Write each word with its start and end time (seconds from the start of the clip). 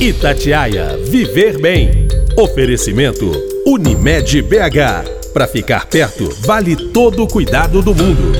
Itatiaia 0.00 0.96
Viver 0.96 1.60
Bem. 1.60 2.06
Oferecimento 2.36 3.32
Unimed 3.66 4.42
BH. 4.42 5.32
Para 5.32 5.48
ficar 5.48 5.86
perto, 5.86 6.28
vale 6.46 6.76
todo 6.92 7.24
o 7.24 7.26
cuidado 7.26 7.82
do 7.82 7.92
mundo. 7.92 8.30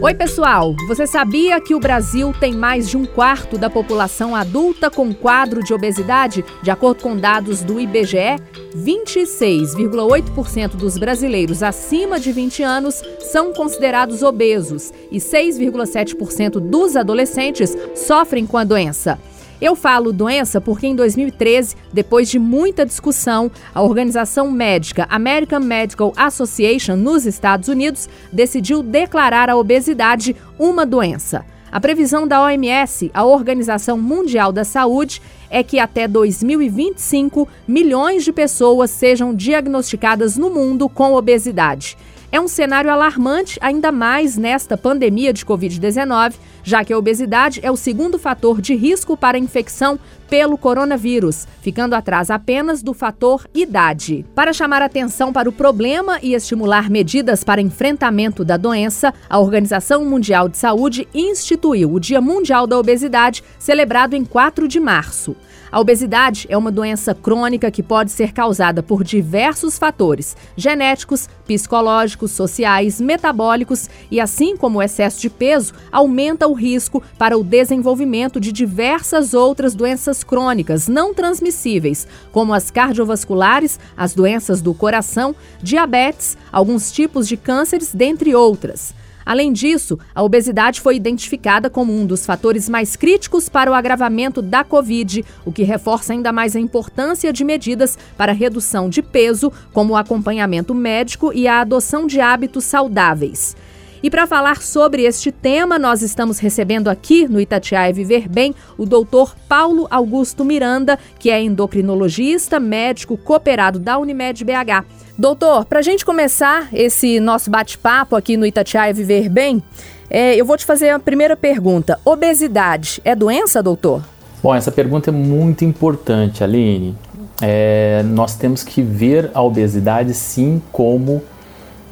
Oi, 0.00 0.14
pessoal! 0.14 0.74
Você 0.86 1.06
sabia 1.06 1.60
que 1.60 1.74
o 1.74 1.80
Brasil 1.80 2.32
tem 2.40 2.54
mais 2.54 2.88
de 2.88 2.96
um 2.96 3.04
quarto 3.04 3.58
da 3.58 3.68
população 3.68 4.34
adulta 4.34 4.90
com 4.90 5.12
quadro 5.12 5.62
de 5.62 5.74
obesidade? 5.74 6.42
De 6.62 6.70
acordo 6.70 7.02
com 7.02 7.14
dados 7.14 7.62
do 7.62 7.78
IBGE, 7.78 8.38
26,8% 8.74 10.76
dos 10.76 10.96
brasileiros 10.96 11.62
acima 11.62 12.18
de 12.18 12.32
20 12.32 12.62
anos 12.62 13.02
são 13.20 13.52
considerados 13.52 14.22
obesos 14.22 14.94
e 15.12 15.18
6,7% 15.18 16.58
dos 16.58 16.96
adolescentes 16.96 17.76
sofrem 17.94 18.46
com 18.46 18.56
a 18.56 18.64
doença. 18.64 19.18
Eu 19.60 19.74
falo 19.74 20.12
doença 20.12 20.60
porque 20.60 20.86
em 20.86 20.94
2013, 20.94 21.74
depois 21.92 22.28
de 22.28 22.38
muita 22.38 22.86
discussão, 22.86 23.50
a 23.74 23.82
organização 23.82 24.50
médica 24.50 25.06
American 25.10 25.60
Medical 25.60 26.12
Association 26.16 26.94
nos 26.94 27.26
Estados 27.26 27.68
Unidos 27.68 28.08
decidiu 28.32 28.84
declarar 28.84 29.50
a 29.50 29.56
obesidade 29.56 30.36
uma 30.58 30.86
doença. 30.86 31.44
A 31.72 31.80
previsão 31.80 32.26
da 32.26 32.42
OMS, 32.42 33.10
a 33.12 33.24
Organização 33.24 33.98
Mundial 33.98 34.52
da 34.52 34.64
Saúde, 34.64 35.20
é 35.50 35.62
que 35.62 35.78
até 35.78 36.06
2025 36.06 37.48
milhões 37.66 38.24
de 38.24 38.32
pessoas 38.32 38.90
sejam 38.90 39.34
diagnosticadas 39.34 40.36
no 40.36 40.50
mundo 40.50 40.88
com 40.88 41.14
obesidade. 41.14 41.96
É 42.30 42.38
um 42.38 42.46
cenário 42.46 42.90
alarmante, 42.90 43.58
ainda 43.62 43.90
mais 43.90 44.36
nesta 44.36 44.76
pandemia 44.76 45.32
de 45.32 45.46
Covid-19, 45.46 46.34
já 46.62 46.84
que 46.84 46.92
a 46.92 46.98
obesidade 46.98 47.58
é 47.62 47.70
o 47.70 47.76
segundo 47.76 48.18
fator 48.18 48.60
de 48.60 48.74
risco 48.74 49.16
para 49.16 49.38
infecção 49.38 49.98
pelo 50.28 50.58
coronavírus, 50.58 51.48
ficando 51.62 51.94
atrás 51.94 52.30
apenas 52.30 52.82
do 52.82 52.92
fator 52.92 53.48
idade. 53.54 54.26
Para 54.34 54.52
chamar 54.52 54.82
atenção 54.82 55.32
para 55.32 55.48
o 55.48 55.52
problema 55.52 56.18
e 56.22 56.34
estimular 56.34 56.90
medidas 56.90 57.42
para 57.42 57.62
enfrentamento 57.62 58.44
da 58.44 58.58
doença, 58.58 59.14
a 59.30 59.38
Organização 59.38 60.04
Mundial 60.04 60.50
de 60.50 60.58
Saúde 60.58 61.08
instituiu 61.14 61.94
o 61.94 61.98
Dia 61.98 62.20
Mundial 62.20 62.66
da 62.66 62.78
Obesidade, 62.78 63.42
celebrado 63.58 64.14
em 64.14 64.22
4 64.22 64.68
de 64.68 64.78
março. 64.78 65.34
A 65.70 65.80
obesidade 65.80 66.46
é 66.48 66.56
uma 66.56 66.72
doença 66.72 67.14
crônica 67.14 67.70
que 67.70 67.82
pode 67.82 68.10
ser 68.10 68.32
causada 68.32 68.82
por 68.82 69.04
diversos 69.04 69.78
fatores 69.78 70.36
genéticos, 70.56 71.28
psicológicos, 71.46 72.30
sociais, 72.30 73.00
metabólicos 73.00 73.88
e, 74.10 74.18
assim 74.18 74.56
como 74.56 74.78
o 74.78 74.82
excesso 74.82 75.20
de 75.20 75.28
peso, 75.28 75.74
aumenta 75.92 76.46
o 76.46 76.54
risco 76.54 77.02
para 77.18 77.36
o 77.36 77.44
desenvolvimento 77.44 78.40
de 78.40 78.50
diversas 78.50 79.34
outras 79.34 79.74
doenças 79.74 80.24
crônicas 80.24 80.88
não 80.88 81.12
transmissíveis, 81.12 82.06
como 82.32 82.54
as 82.54 82.70
cardiovasculares, 82.70 83.78
as 83.96 84.14
doenças 84.14 84.62
do 84.62 84.72
coração, 84.72 85.36
diabetes, 85.62 86.36
alguns 86.50 86.90
tipos 86.90 87.28
de 87.28 87.36
cânceres, 87.36 87.94
dentre 87.94 88.34
outras. 88.34 88.97
Além 89.28 89.52
disso, 89.52 89.98
a 90.14 90.22
obesidade 90.22 90.80
foi 90.80 90.96
identificada 90.96 91.68
como 91.68 91.92
um 91.92 92.06
dos 92.06 92.24
fatores 92.24 92.66
mais 92.66 92.96
críticos 92.96 93.46
para 93.46 93.70
o 93.70 93.74
agravamento 93.74 94.40
da 94.40 94.64
Covid, 94.64 95.22
o 95.44 95.52
que 95.52 95.64
reforça 95.64 96.14
ainda 96.14 96.32
mais 96.32 96.56
a 96.56 96.60
importância 96.60 97.30
de 97.30 97.44
medidas 97.44 97.98
para 98.16 98.32
redução 98.32 98.88
de 98.88 99.02
peso, 99.02 99.52
como 99.70 99.92
o 99.92 99.96
acompanhamento 99.98 100.74
médico 100.74 101.30
e 101.30 101.46
a 101.46 101.60
adoção 101.60 102.06
de 102.06 102.22
hábitos 102.22 102.64
saudáveis. 102.64 103.54
E 104.00 104.08
para 104.08 104.28
falar 104.28 104.62
sobre 104.62 105.02
este 105.02 105.32
tema, 105.32 105.76
nós 105.76 106.02
estamos 106.02 106.38
recebendo 106.38 106.88
aqui 106.88 107.26
no 107.26 107.40
Itatiaia 107.40 107.92
Viver 107.92 108.28
Bem 108.28 108.54
o 108.76 108.86
doutor 108.86 109.34
Paulo 109.48 109.88
Augusto 109.90 110.44
Miranda, 110.44 110.96
que 111.18 111.30
é 111.30 111.42
endocrinologista, 111.42 112.60
médico 112.60 113.16
cooperado 113.16 113.80
da 113.80 113.98
Unimed 113.98 114.44
BH. 114.44 114.84
Doutor, 115.18 115.64
para 115.64 115.80
a 115.80 115.82
gente 115.82 116.04
começar 116.04 116.68
esse 116.72 117.18
nosso 117.18 117.50
bate-papo 117.50 118.14
aqui 118.14 118.36
no 118.36 118.46
Itatiaia 118.46 118.94
Viver 118.94 119.28
Bem, 119.28 119.60
é, 120.08 120.36
eu 120.36 120.44
vou 120.44 120.56
te 120.56 120.64
fazer 120.64 120.90
a 120.90 120.98
primeira 121.00 121.36
pergunta. 121.36 121.98
Obesidade 122.04 123.00
é 123.04 123.16
doença, 123.16 123.60
doutor? 123.60 124.04
Bom, 124.40 124.54
essa 124.54 124.70
pergunta 124.70 125.10
é 125.10 125.12
muito 125.12 125.64
importante, 125.64 126.44
Aline. 126.44 126.96
É, 127.42 128.04
nós 128.04 128.36
temos 128.36 128.62
que 128.62 128.80
ver 128.80 129.32
a 129.34 129.42
obesidade 129.42 130.14
sim 130.14 130.62
como 130.70 131.20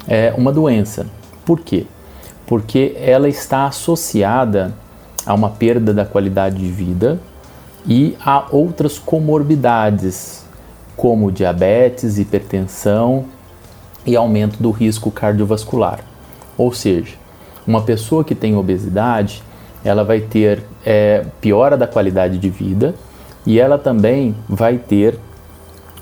é, 0.07 0.33
uma 0.37 0.53
doença. 0.53 1.05
Por 1.45 1.59
quê? 1.59 1.85
Porque 2.47 2.95
ela 2.99 3.29
está 3.29 3.67
associada 3.67 4.73
a 5.25 5.33
uma 5.33 5.49
perda 5.49 5.93
da 5.93 6.05
qualidade 6.05 6.57
de 6.57 6.71
vida 6.71 7.19
e 7.85 8.17
a 8.25 8.47
outras 8.49 8.97
comorbidades, 8.97 10.45
como 10.95 11.31
diabetes, 11.31 12.17
hipertensão 12.17 13.25
e 14.05 14.15
aumento 14.15 14.63
do 14.63 14.71
risco 14.71 15.11
cardiovascular. 15.11 15.99
Ou 16.57 16.73
seja, 16.73 17.15
uma 17.67 17.81
pessoa 17.81 18.23
que 18.23 18.33
tem 18.33 18.55
obesidade, 18.55 19.43
ela 19.83 20.03
vai 20.03 20.21
ter 20.21 20.63
é, 20.85 21.25
piora 21.41 21.77
da 21.77 21.85
qualidade 21.85 22.37
de 22.37 22.49
vida 22.49 22.95
e 23.45 23.59
ela 23.59 23.77
também 23.77 24.35
vai 24.47 24.77
ter 24.77 25.19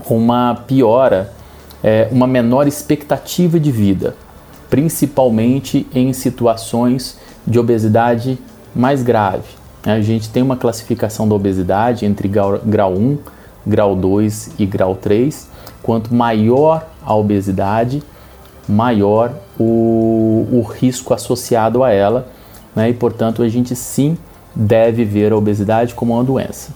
uma 0.09 0.55
piora, 0.67 1.33
é, 1.83 2.07
uma 2.11 2.27
menor 2.27 2.67
expectativa 2.67 3.59
de 3.59 3.71
vida, 3.71 4.15
principalmente 4.75 5.87
em 5.95 6.11
situações 6.11 7.17
de 7.47 7.57
obesidade 7.57 8.37
mais 8.75 9.01
grave. 9.01 9.47
A 9.85 10.01
gente 10.01 10.27
tem 10.27 10.43
uma 10.43 10.57
classificação 10.57 11.29
da 11.29 11.33
obesidade 11.33 12.05
entre 12.05 12.27
grau, 12.27 12.59
grau 12.59 12.93
1 12.93 13.17
grau 13.65 13.95
2 13.95 14.55
e 14.59 14.65
grau 14.65 14.93
3. 14.93 15.49
Quanto 15.81 16.13
maior 16.13 16.85
a 17.05 17.15
obesidade, 17.15 18.03
maior 18.67 19.31
o, 19.57 20.45
o 20.51 20.61
risco 20.61 21.13
associado 21.13 21.81
a 21.81 21.91
ela, 21.91 22.27
né? 22.75 22.89
e 22.89 22.93
portanto 22.93 23.43
a 23.43 23.47
gente 23.47 23.73
sim 23.77 24.17
deve 24.53 25.05
ver 25.05 25.31
a 25.31 25.37
obesidade 25.37 25.93
como 25.93 26.15
uma 26.15 26.23
doença. 26.23 26.73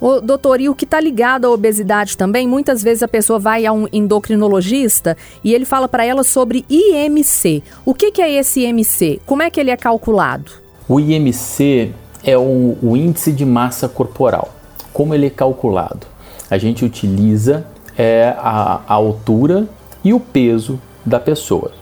Doutor, 0.00 0.60
e 0.60 0.68
o 0.68 0.74
que 0.74 0.84
está 0.84 1.00
ligado 1.00 1.46
à 1.46 1.50
obesidade 1.50 2.16
também, 2.16 2.46
muitas 2.46 2.82
vezes 2.82 3.02
a 3.02 3.08
pessoa 3.08 3.38
vai 3.38 3.66
a 3.66 3.72
um 3.72 3.86
endocrinologista 3.92 5.16
e 5.42 5.52
ele 5.52 5.64
fala 5.64 5.88
para 5.88 6.04
ela 6.04 6.22
sobre 6.22 6.64
IMC. 6.68 7.62
O 7.84 7.92
que, 7.92 8.12
que, 8.12 8.22
é 8.22 8.32
esse 8.32 8.60
IMC? 8.60 9.20
Como 9.26 9.42
é 9.42 9.50
que 9.50 9.58
ele 9.58 9.70
é 9.70 9.76
calculado? 9.76 10.52
O 10.88 11.00
IMC 11.00 11.92
é 12.22 12.38
o, 12.38 12.76
o 12.80 12.96
índice 12.96 13.32
de 13.32 13.44
massa 13.44 13.88
corporal. 13.88 14.54
Como 14.92 15.14
ele 15.14 15.26
é 15.26 15.30
calculado? 15.30 16.06
A 16.50 16.56
gente 16.58 16.84
utiliza 16.84 17.66
é, 17.96 18.34
a, 18.38 18.80
a 18.86 18.94
altura 18.94 19.68
e 20.04 20.14
o 20.14 20.20
peso 20.20 20.80
da 21.04 21.18
pessoa. 21.18 21.72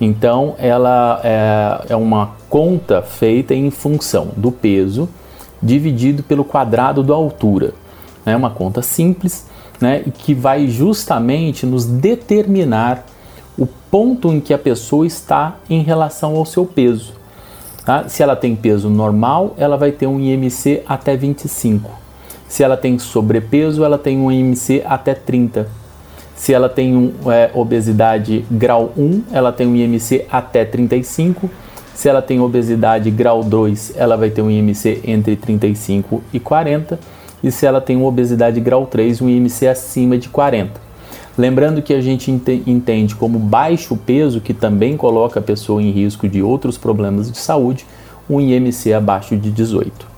Então, 0.00 0.54
ela 0.58 1.20
é, 1.22 1.92
é, 1.92 1.96
uma 1.96 2.32
conta 2.48 3.02
feita 3.02 3.54
em 3.54 3.70
função 3.70 4.28
do 4.34 4.50
peso 4.50 5.08
dividido 5.62 6.22
pelo 6.22 6.44
quadrado 6.44 7.02
da 7.02 7.14
altura. 7.14 7.74
É 8.24 8.34
uma 8.36 8.50
conta 8.50 8.82
simples 8.82 9.46
né, 9.80 10.04
que 10.18 10.34
vai 10.34 10.68
justamente 10.68 11.64
nos 11.64 11.86
determinar 11.86 13.04
o 13.58 13.66
ponto 13.66 14.32
em 14.32 14.40
que 14.40 14.54
a 14.54 14.58
pessoa 14.58 15.06
está 15.06 15.56
em 15.68 15.82
relação 15.82 16.36
ao 16.36 16.44
seu 16.44 16.64
peso. 16.64 17.12
Tá? 17.84 18.08
Se 18.08 18.22
ela 18.22 18.36
tem 18.36 18.54
peso 18.54 18.88
normal, 18.88 19.54
ela 19.56 19.76
vai 19.76 19.90
ter 19.90 20.06
um 20.06 20.20
IMC 20.20 20.82
até 20.86 21.16
25. 21.16 21.90
Se 22.48 22.62
ela 22.62 22.76
tem 22.76 22.98
sobrepeso, 22.98 23.84
ela 23.84 23.98
tem 23.98 24.18
um 24.18 24.30
IMC 24.30 24.82
até 24.84 25.14
30. 25.14 25.68
Se 26.34 26.54
ela 26.54 26.68
tem 26.68 26.96
um, 26.96 27.12
é, 27.30 27.50
obesidade 27.54 28.44
grau 28.50 28.92
1, 28.96 29.24
ela 29.30 29.52
tem 29.52 29.66
um 29.66 29.76
IMC 29.76 30.26
até 30.30 30.64
35. 30.64 31.50
Se 32.00 32.08
ela 32.08 32.22
tem 32.22 32.40
obesidade 32.40 33.10
grau 33.10 33.44
2, 33.44 33.92
ela 33.94 34.16
vai 34.16 34.30
ter 34.30 34.40
um 34.40 34.50
IMC 34.50 35.02
entre 35.04 35.36
35 35.36 36.24
e 36.32 36.40
40. 36.40 36.98
E 37.44 37.52
se 37.52 37.66
ela 37.66 37.78
tem 37.78 37.94
uma 37.94 38.06
obesidade 38.06 38.58
grau 38.58 38.86
3, 38.86 39.20
um 39.20 39.28
IMC 39.28 39.66
acima 39.66 40.16
de 40.16 40.30
40. 40.30 40.80
Lembrando 41.36 41.82
que 41.82 41.92
a 41.92 42.00
gente 42.00 42.30
entende 42.30 43.14
como 43.14 43.38
baixo 43.38 43.98
peso, 43.98 44.40
que 44.40 44.54
também 44.54 44.96
coloca 44.96 45.40
a 45.40 45.42
pessoa 45.42 45.82
em 45.82 45.90
risco 45.90 46.26
de 46.26 46.42
outros 46.42 46.78
problemas 46.78 47.30
de 47.30 47.36
saúde, 47.36 47.84
um 48.30 48.40
IMC 48.40 48.94
abaixo 48.94 49.36
de 49.36 49.50
18. 49.50 50.08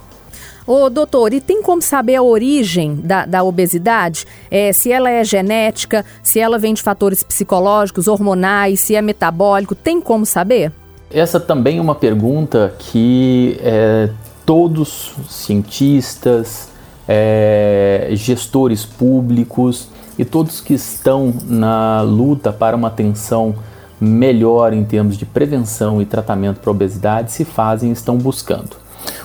Ô, 0.65 0.89
doutor, 0.89 1.35
e 1.35 1.41
tem 1.41 1.63
como 1.63 1.83
saber 1.83 2.15
a 2.15 2.23
origem 2.23 2.95
da, 2.95 3.27
da 3.27 3.43
obesidade? 3.43 4.25
É, 4.49 4.73
se 4.73 4.93
ela 4.93 5.11
é 5.11 5.25
genética, 5.25 6.05
se 6.23 6.39
ela 6.39 6.61
vem 6.61 6.75
de 6.75 6.81
fatores 6.81 7.25
psicológicos, 7.25 8.07
hormonais, 8.07 8.79
se 8.79 8.95
é 8.95 9.03
metabólico, 9.03 9.75
tem 9.75 10.01
como 10.01 10.25
saber? 10.25 10.71
Essa 11.13 11.39
também 11.39 11.79
é 11.79 11.81
uma 11.81 11.95
pergunta 11.95 12.75
que 12.79 13.59
é, 13.61 14.09
todos 14.47 15.15
cientistas, 15.29 16.71
é, 17.07 18.09
gestores 18.13 18.87
públicos 18.87 19.89
e 20.19 20.25
todos 20.25 20.61
que 20.61 20.73
estão 20.73 21.35
na 21.45 22.01
luta 22.01 22.51
para 22.51 22.75
uma 22.75 22.89
atenção 22.89 23.55
melhor 24.01 24.73
em 24.73 24.85
termos 24.85 25.19
de 25.19 25.27
prevenção 25.27 26.01
e 26.01 26.07
tratamento 26.07 26.61
para 26.61 26.71
obesidade 26.71 27.31
se 27.31 27.45
fazem 27.45 27.91
e 27.91 27.93
estão 27.93 28.17
buscando. 28.17 28.77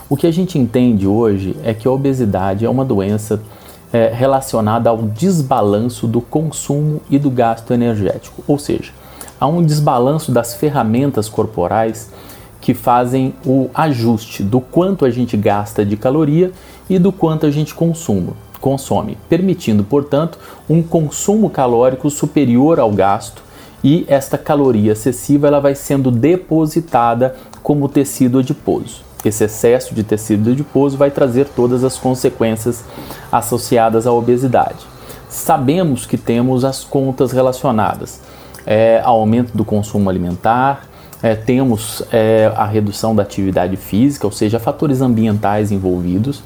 O 0.09 0.17
que 0.17 0.27
a 0.27 0.31
gente 0.31 0.59
entende 0.59 1.07
hoje 1.07 1.55
é 1.63 1.73
que 1.73 1.87
a 1.87 1.91
obesidade 1.91 2.65
é 2.65 2.69
uma 2.69 2.83
doença 2.83 3.41
é, 3.93 4.11
relacionada 4.13 4.89
ao 4.89 4.97
desbalanço 5.03 6.05
do 6.05 6.19
consumo 6.19 7.01
e 7.09 7.17
do 7.17 7.29
gasto 7.29 7.73
energético, 7.73 8.43
ou 8.45 8.59
seja, 8.59 8.91
há 9.39 9.47
um 9.47 9.63
desbalanço 9.63 10.31
das 10.31 10.55
ferramentas 10.55 11.29
corporais 11.29 12.09
que 12.59 12.73
fazem 12.73 13.33
o 13.45 13.69
ajuste 13.73 14.43
do 14.43 14.59
quanto 14.59 15.05
a 15.05 15.09
gente 15.09 15.37
gasta 15.37 15.85
de 15.85 15.95
caloria 15.95 16.51
e 16.89 16.97
do 16.97 17.11
quanto 17.11 17.45
a 17.45 17.51
gente 17.51 17.73
consuma, 17.73 18.33
consome, 18.59 19.17
permitindo, 19.29 19.83
portanto, 19.83 20.39
um 20.69 20.81
consumo 20.81 21.49
calórico 21.49 22.09
superior 22.09 22.79
ao 22.79 22.91
gasto 22.91 23.43
e 23.83 24.05
esta 24.07 24.37
caloria 24.37 24.93
excessiva 24.93 25.47
ela 25.47 25.59
vai 25.59 25.75
sendo 25.75 26.09
depositada 26.09 27.35
como 27.61 27.87
tecido 27.87 28.39
adiposo. 28.39 29.05
Esse 29.23 29.43
excesso 29.43 29.93
de 29.93 30.03
tecido 30.03 30.51
adiposo 30.51 30.97
vai 30.97 31.11
trazer 31.11 31.47
todas 31.49 31.83
as 31.83 31.97
consequências 31.97 32.83
associadas 33.31 34.07
à 34.07 34.11
obesidade. 34.11 34.85
Sabemos 35.29 36.05
que 36.05 36.17
temos 36.17 36.63
as 36.63 36.83
contas 36.83 37.31
relacionadas 37.31 38.21
é, 38.67 39.01
aumento 39.03 39.55
do 39.55 39.63
consumo 39.63 40.09
alimentar, 40.09 40.87
é, 41.23 41.33
temos 41.33 42.03
é, 42.11 42.51
a 42.55 42.65
redução 42.65 43.15
da 43.15 43.23
atividade 43.23 43.75
física, 43.77 44.27
ou 44.27 44.31
seja, 44.31 44.59
fatores 44.59 45.01
ambientais 45.01 45.71
envolvidos, 45.71 46.43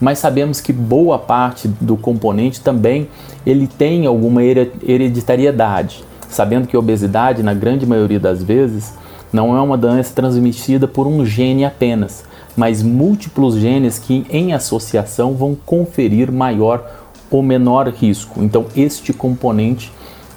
mas 0.00 0.18
sabemos 0.18 0.60
que 0.60 0.72
boa 0.72 1.18
parte 1.18 1.66
do 1.80 1.96
componente 1.96 2.60
também 2.60 3.08
ele 3.44 3.66
tem 3.66 4.06
alguma 4.06 4.42
hereditariedade, 4.44 6.04
sabendo 6.28 6.68
que 6.68 6.76
a 6.76 6.78
obesidade, 6.78 7.42
na 7.42 7.54
grande 7.54 7.86
maioria 7.86 8.20
das 8.20 8.42
vezes, 8.42 8.94
não 9.32 9.56
é 9.56 9.60
uma 9.60 9.78
doença 9.78 10.12
transmitida 10.14 10.86
por 10.86 11.06
um 11.06 11.24
gene 11.24 11.64
apenas, 11.64 12.24
mas 12.56 12.82
múltiplos 12.82 13.56
genes 13.56 13.98
que 13.98 14.26
em 14.30 14.52
associação 14.52 15.34
vão 15.34 15.54
conferir 15.54 16.30
maior 16.30 16.84
ou 17.30 17.42
menor 17.42 17.88
risco. 17.88 18.42
Então, 18.42 18.66
este 18.76 19.12
componente 19.12 19.90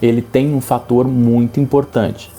ele 0.06 0.22
tem 0.22 0.54
um 0.54 0.62
fator 0.62 1.08
muito 1.08 1.60
importante. 1.60 2.32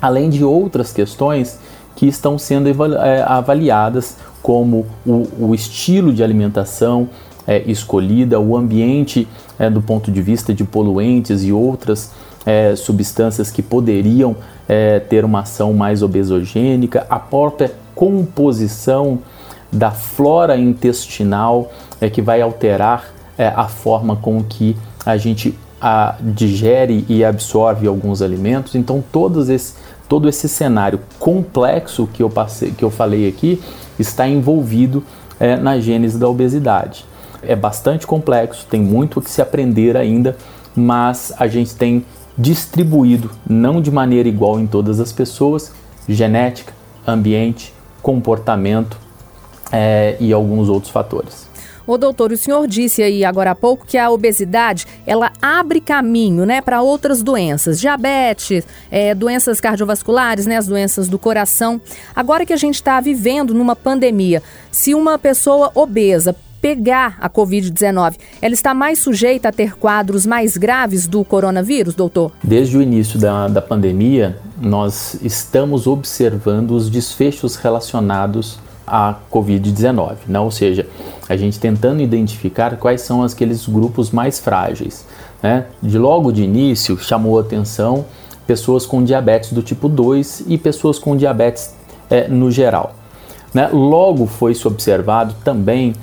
Além 0.00 0.28
de 0.28 0.44
outras 0.44 0.92
questões 0.92 1.58
que 1.94 2.06
estão 2.06 2.38
sendo 2.38 2.68
é, 2.96 3.22
avaliadas, 3.22 4.16
como 4.42 4.86
o, 5.04 5.26
o 5.48 5.54
estilo 5.54 6.12
de 6.12 6.22
alimentação 6.22 7.08
é, 7.46 7.62
escolhida, 7.66 8.38
o 8.38 8.56
ambiente 8.56 9.26
é, 9.58 9.70
do 9.70 9.80
ponto 9.80 10.10
de 10.10 10.20
vista 10.20 10.52
de 10.52 10.64
poluentes 10.64 11.44
e 11.44 11.52
outras 11.52 12.12
é, 12.44 12.76
substâncias 12.76 13.50
que 13.50 13.62
poderiam 13.62 14.36
é, 14.68 15.00
ter 15.00 15.24
uma 15.24 15.40
ação 15.40 15.72
mais 15.72 16.02
obesogênica, 16.02 17.06
a 17.08 17.18
própria 17.18 17.72
composição 17.94 19.18
da 19.72 19.90
flora 19.90 20.56
intestinal 20.56 21.72
é, 22.00 22.08
que 22.08 22.22
vai 22.22 22.40
alterar 22.40 23.12
a 23.38 23.68
forma 23.68 24.16
com 24.16 24.42
que 24.42 24.74
a 25.04 25.18
gente 25.18 25.54
a, 25.80 26.16
digere 26.20 27.04
e 27.08 27.24
absorve 27.24 27.86
alguns 27.86 28.22
alimentos. 28.22 28.74
Então, 28.74 29.02
todos 29.12 29.48
esses 29.48 29.76
todo 30.08 30.28
esse 30.28 30.48
cenário 30.48 31.00
complexo 31.18 32.08
que 32.12 32.22
eu, 32.22 32.30
passei, 32.30 32.70
que 32.70 32.84
eu 32.84 32.90
falei 32.90 33.28
aqui 33.28 33.60
está 33.98 34.26
envolvido 34.28 35.02
é, 35.38 35.56
na 35.56 35.78
gênese 35.78 36.18
da 36.18 36.28
obesidade. 36.28 37.04
É 37.42 37.54
bastante 37.54 38.06
complexo, 38.06 38.66
tem 38.68 38.80
muito 38.80 39.18
o 39.18 39.22
que 39.22 39.30
se 39.30 39.42
aprender 39.42 39.96
ainda, 39.96 40.36
mas 40.74 41.32
a 41.38 41.46
gente 41.46 41.74
tem 41.74 42.04
distribuído, 42.36 43.30
não 43.48 43.80
de 43.80 43.90
maneira 43.90 44.28
igual 44.28 44.60
em 44.60 44.66
todas 44.66 45.00
as 45.00 45.12
pessoas, 45.12 45.72
genética, 46.08 46.72
ambiente, 47.06 47.72
comportamento 48.02 48.98
é, 49.72 50.16
e 50.20 50.32
alguns 50.32 50.68
outros 50.68 50.92
fatores. 50.92 51.45
Ô 51.86 51.96
doutor, 51.96 52.32
o 52.32 52.36
senhor 52.36 52.66
disse 52.66 53.02
aí 53.02 53.24
agora 53.24 53.52
há 53.52 53.54
pouco 53.54 53.86
que 53.86 53.96
a 53.96 54.10
obesidade 54.10 54.86
ela 55.06 55.32
abre 55.40 55.80
caminho 55.80 56.44
né, 56.44 56.60
para 56.60 56.82
outras 56.82 57.22
doenças, 57.22 57.78
diabetes, 57.78 58.64
é, 58.90 59.14
doenças 59.14 59.60
cardiovasculares, 59.60 60.46
né, 60.46 60.56
as 60.56 60.66
doenças 60.66 61.08
do 61.08 61.18
coração. 61.18 61.80
Agora 62.14 62.44
que 62.44 62.52
a 62.52 62.56
gente 62.56 62.74
está 62.74 63.00
vivendo 63.00 63.54
numa 63.54 63.76
pandemia, 63.76 64.42
se 64.70 64.94
uma 64.94 65.16
pessoa 65.16 65.70
obesa 65.74 66.34
pegar 66.60 67.16
a 67.20 67.30
Covid-19, 67.30 68.16
ela 68.42 68.54
está 68.54 68.74
mais 68.74 68.98
sujeita 68.98 69.50
a 69.50 69.52
ter 69.52 69.76
quadros 69.76 70.26
mais 70.26 70.56
graves 70.56 71.06
do 71.06 71.24
coronavírus, 71.24 71.94
doutor? 71.94 72.32
Desde 72.42 72.76
o 72.76 72.82
início 72.82 73.20
da, 73.20 73.46
da 73.46 73.62
pandemia, 73.62 74.36
nós 74.60 75.16
estamos 75.22 75.86
observando 75.86 76.72
os 76.72 76.90
desfechos 76.90 77.54
relacionados 77.54 78.58
a 78.86 79.16
Covid-19, 79.32 80.16
né? 80.28 80.38
ou 80.38 80.50
seja, 80.50 80.86
a 81.28 81.36
gente 81.36 81.58
tentando 81.58 82.00
identificar 82.00 82.76
quais 82.76 83.00
são 83.00 83.22
aqueles 83.22 83.66
grupos 83.66 84.10
mais 84.10 84.38
frágeis. 84.38 85.06
Né? 85.42 85.66
De 85.82 85.98
logo 85.98 86.30
de 86.30 86.42
início 86.42 86.96
chamou 86.98 87.38
atenção 87.38 88.04
pessoas 88.46 88.86
com 88.86 89.02
diabetes 89.02 89.52
do 89.52 89.62
tipo 89.62 89.88
2 89.88 90.44
e 90.46 90.56
pessoas 90.56 90.98
com 90.98 91.16
diabetes 91.16 91.74
é, 92.08 92.28
no 92.28 92.50
geral. 92.50 92.94
Né? 93.52 93.68
Logo 93.72 94.26
foi-se 94.26 94.66
observado 94.68 95.34
também 95.44 95.94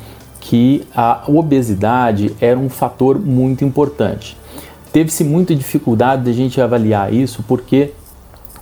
que 0.41 0.85
a 0.93 1.23
obesidade 1.27 2.35
era 2.41 2.59
um 2.59 2.69
fator 2.69 3.17
muito 3.17 3.63
importante. 3.63 4.37
Teve-se 4.91 5.23
muita 5.23 5.55
dificuldade 5.55 6.23
de 6.23 6.29
a 6.29 6.33
gente 6.33 6.59
avaliar 6.59 7.13
isso 7.13 7.43
porque 7.47 7.93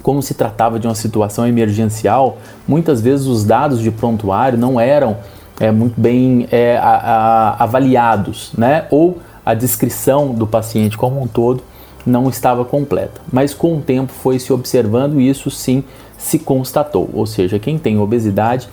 como 0.02 0.22
se 0.22 0.34
tratava 0.34 0.80
de 0.80 0.88
uma 0.88 0.96
situação 0.96 1.48
emergencial, 1.48 2.38
muitas 2.68 3.02
vezes 3.02 3.28
os 3.28 3.44
dados 3.44 3.80
de 3.80 3.92
prontuário 3.92 4.58
não 4.58 4.80
eram 4.80 5.18
é, 5.60 5.72
muito 5.72 6.00
bem 6.00 6.48
é, 6.52 6.78
a, 6.78 6.90
a, 6.90 7.64
avaliados, 7.64 8.52
né? 8.58 8.86
ou 8.90 9.20
a 9.46 9.54
descrição 9.54 10.34
do 10.34 10.48
paciente 10.48 10.98
como 10.98 11.22
um 11.22 11.28
todo 11.28 11.64
não 12.06 12.30
estava 12.30 12.66
completa. 12.66 13.22
Mas 13.32 13.54
com 13.54 13.78
o 13.78 13.82
tempo 13.82 14.12
foi 14.12 14.40
se 14.40 14.52
observando 14.52 15.20
e 15.20 15.30
isso 15.30 15.52
sim 15.52 15.84
se 16.18 16.40
constatou, 16.40 17.10
ou 17.14 17.26
seja, 17.26 17.58
quem 17.58 17.80
tem 17.80 18.00
obesidade 18.00 18.70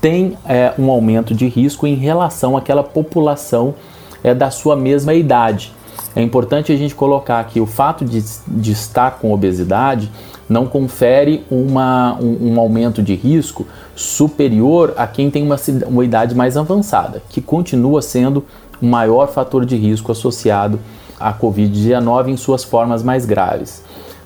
tem 0.00 0.36
é, 0.48 0.72
um 0.78 0.90
aumento 0.90 1.32
de 1.32 1.46
risco 1.46 1.86
em 1.86 1.94
relação 1.94 2.56
àquela 2.56 2.82
população 2.82 3.74
é, 4.22 4.34
da 4.34 4.50
sua 4.50 4.74
mesma 4.74 5.14
idade. 5.14 5.72
É 6.14 6.22
importante 6.22 6.72
a 6.72 6.76
gente 6.76 6.94
colocar 6.94 7.42
que 7.44 7.60
o 7.60 7.66
fato 7.66 8.04
de, 8.04 8.22
de 8.46 8.72
estar 8.72 9.12
com 9.12 9.32
obesidade 9.32 10.10
não 10.48 10.66
confere 10.66 11.44
uma, 11.50 12.18
um, 12.20 12.52
um, 12.52 12.60
aumento 12.60 13.02
de 13.02 13.14
risco 13.14 13.66
superior 13.94 14.92
a 14.96 15.06
quem 15.06 15.30
tem 15.30 15.42
uma, 15.42 15.56
uma 15.86 16.04
idade 16.04 16.34
mais 16.34 16.56
avançada, 16.56 17.22
que 17.28 17.40
continua 17.40 18.02
sendo 18.02 18.44
o 18.80 18.86
maior 18.86 19.28
fator 19.28 19.64
de 19.64 19.76
risco 19.76 20.12
associado 20.12 20.78
à 21.18 21.32
Covid-19 21.32 22.28
em 22.28 22.36
suas 22.36 22.64
formas 22.64 23.02
mais 23.02 23.24
graves. 23.24 23.82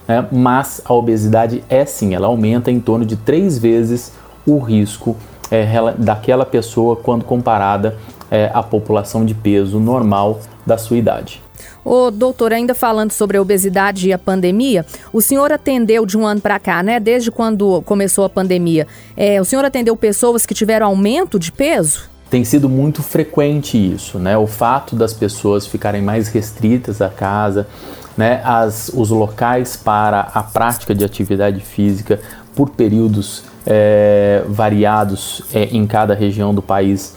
Né? 0.09 0.27
Mas 0.33 0.81
a 0.85 0.93
obesidade 0.93 1.63
é 1.69 1.85
sim, 1.85 2.15
ela 2.15 2.27
aumenta 2.27 2.71
em 2.71 2.81
torno 2.81 3.05
de 3.05 3.17
três 3.17 3.59
vezes 3.59 4.13
o 4.47 4.59
risco 4.59 5.17
é, 5.51 5.67
daquela 5.99 6.45
pessoa 6.45 6.97
quando 6.97 7.25
comparada 7.25 7.97
é, 8.31 8.51
à 8.53 8.63
população 8.63 9.25
de 9.25 9.35
peso 9.35 9.79
normal 9.79 10.41
da 10.65 10.77
sua 10.77 10.97
idade. 10.97 11.46
Ô, 11.85 12.11
doutor, 12.11 12.53
ainda 12.53 12.75
falando 12.75 13.13
sobre 13.13 13.37
a 13.37 13.43
obesidade 13.43 14.09
e 14.09 14.13
a 14.13 14.19
pandemia, 14.19 14.85
o 15.13 15.21
senhor 15.21 15.53
atendeu 15.53 16.05
de 16.05 16.19
um 16.19 16.27
ano 16.27 16.41
para 16.41 16.59
cá, 16.59 16.83
né? 16.83 16.99
Desde 16.99 17.31
quando 17.31 17.83
começou 17.83 18.25
a 18.25 18.29
pandemia, 18.29 18.87
é, 19.17 19.41
o 19.41 19.45
senhor 19.45 19.65
atendeu 19.65 19.97
pessoas 19.97 20.45
que 20.45 20.55
tiveram 20.55 20.87
aumento 20.87 21.39
de 21.39 21.53
peso? 21.53 22.09
Tem 22.29 22.45
sido 22.45 22.69
muito 22.69 23.03
frequente 23.03 23.77
isso, 23.77 24.19
né? 24.19 24.37
O 24.37 24.47
fato 24.47 24.97
das 24.97 25.13
pessoas 25.13 25.67
ficarem 25.67 26.03
mais 26.03 26.29
restritas 26.29 27.01
à 27.01 27.09
casa, 27.09 27.69
né? 28.17 28.41
As, 28.45 28.91
os 28.93 29.11
locais 29.11 29.77
para 29.77 30.21
a 30.35 30.43
prática 30.43 30.95
de 30.95 31.05
atividade 31.05 31.61
física 31.61 32.21
por 32.55 32.71
períodos 32.71 33.45
é, 33.67 34.43
variados 34.49 35.43
é, 35.53 35.65
em 35.65 35.87
cada 35.87 36.15
região 36.15 36.55
do 36.55 36.63
país 36.63 37.15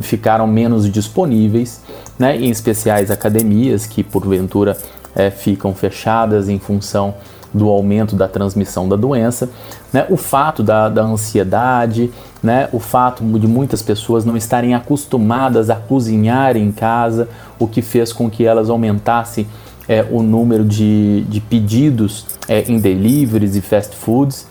ficaram 0.00 0.46
menos 0.46 0.90
disponíveis, 0.90 1.82
né, 2.18 2.36
em 2.36 2.50
especiais 2.50 3.10
academias 3.10 3.86
que 3.86 4.04
porventura 4.04 4.76
é, 5.14 5.30
ficam 5.30 5.74
fechadas 5.74 6.48
em 6.48 6.58
função 6.58 7.14
do 7.52 7.68
aumento 7.68 8.14
da 8.14 8.28
transmissão 8.28 8.88
da 8.88 8.94
doença, 8.94 9.50
né, 9.92 10.06
o 10.08 10.16
fato 10.16 10.62
da, 10.62 10.88
da 10.88 11.02
ansiedade, 11.02 12.12
né, 12.40 12.68
o 12.72 12.78
fato 12.78 13.24
de 13.24 13.46
muitas 13.46 13.82
pessoas 13.82 14.24
não 14.24 14.36
estarem 14.36 14.74
acostumadas 14.74 15.68
a 15.68 15.74
cozinhar 15.74 16.56
em 16.56 16.70
casa, 16.70 17.28
o 17.58 17.66
que 17.66 17.82
fez 17.82 18.12
com 18.12 18.30
que 18.30 18.46
elas 18.46 18.70
aumentassem 18.70 19.48
é, 19.88 20.06
o 20.08 20.22
número 20.22 20.64
de, 20.64 21.22
de 21.28 21.40
pedidos 21.40 22.24
é, 22.46 22.62
em 22.70 22.78
deliveries 22.78 23.56
e 23.56 23.60
fast 23.60 23.96
foods, 23.96 24.46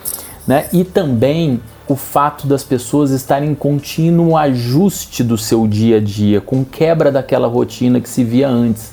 né, 0.45 0.65
e 0.73 0.83
também 0.83 1.61
o 1.89 1.95
fato 1.95 2.45
das 2.45 2.63
pessoas 2.63 3.09
estarem 3.09 3.49
em 3.49 3.55
contínuo 3.55 4.37
ajuste 4.37 5.23
do 5.23 5.37
seu 5.39 5.67
dia 5.67 5.97
a 5.97 5.99
dia, 5.99 6.39
com 6.39 6.63
quebra 6.63 7.11
daquela 7.11 7.47
rotina 7.47 7.99
que 7.99 8.07
se 8.07 8.23
via 8.23 8.47
antes. 8.47 8.91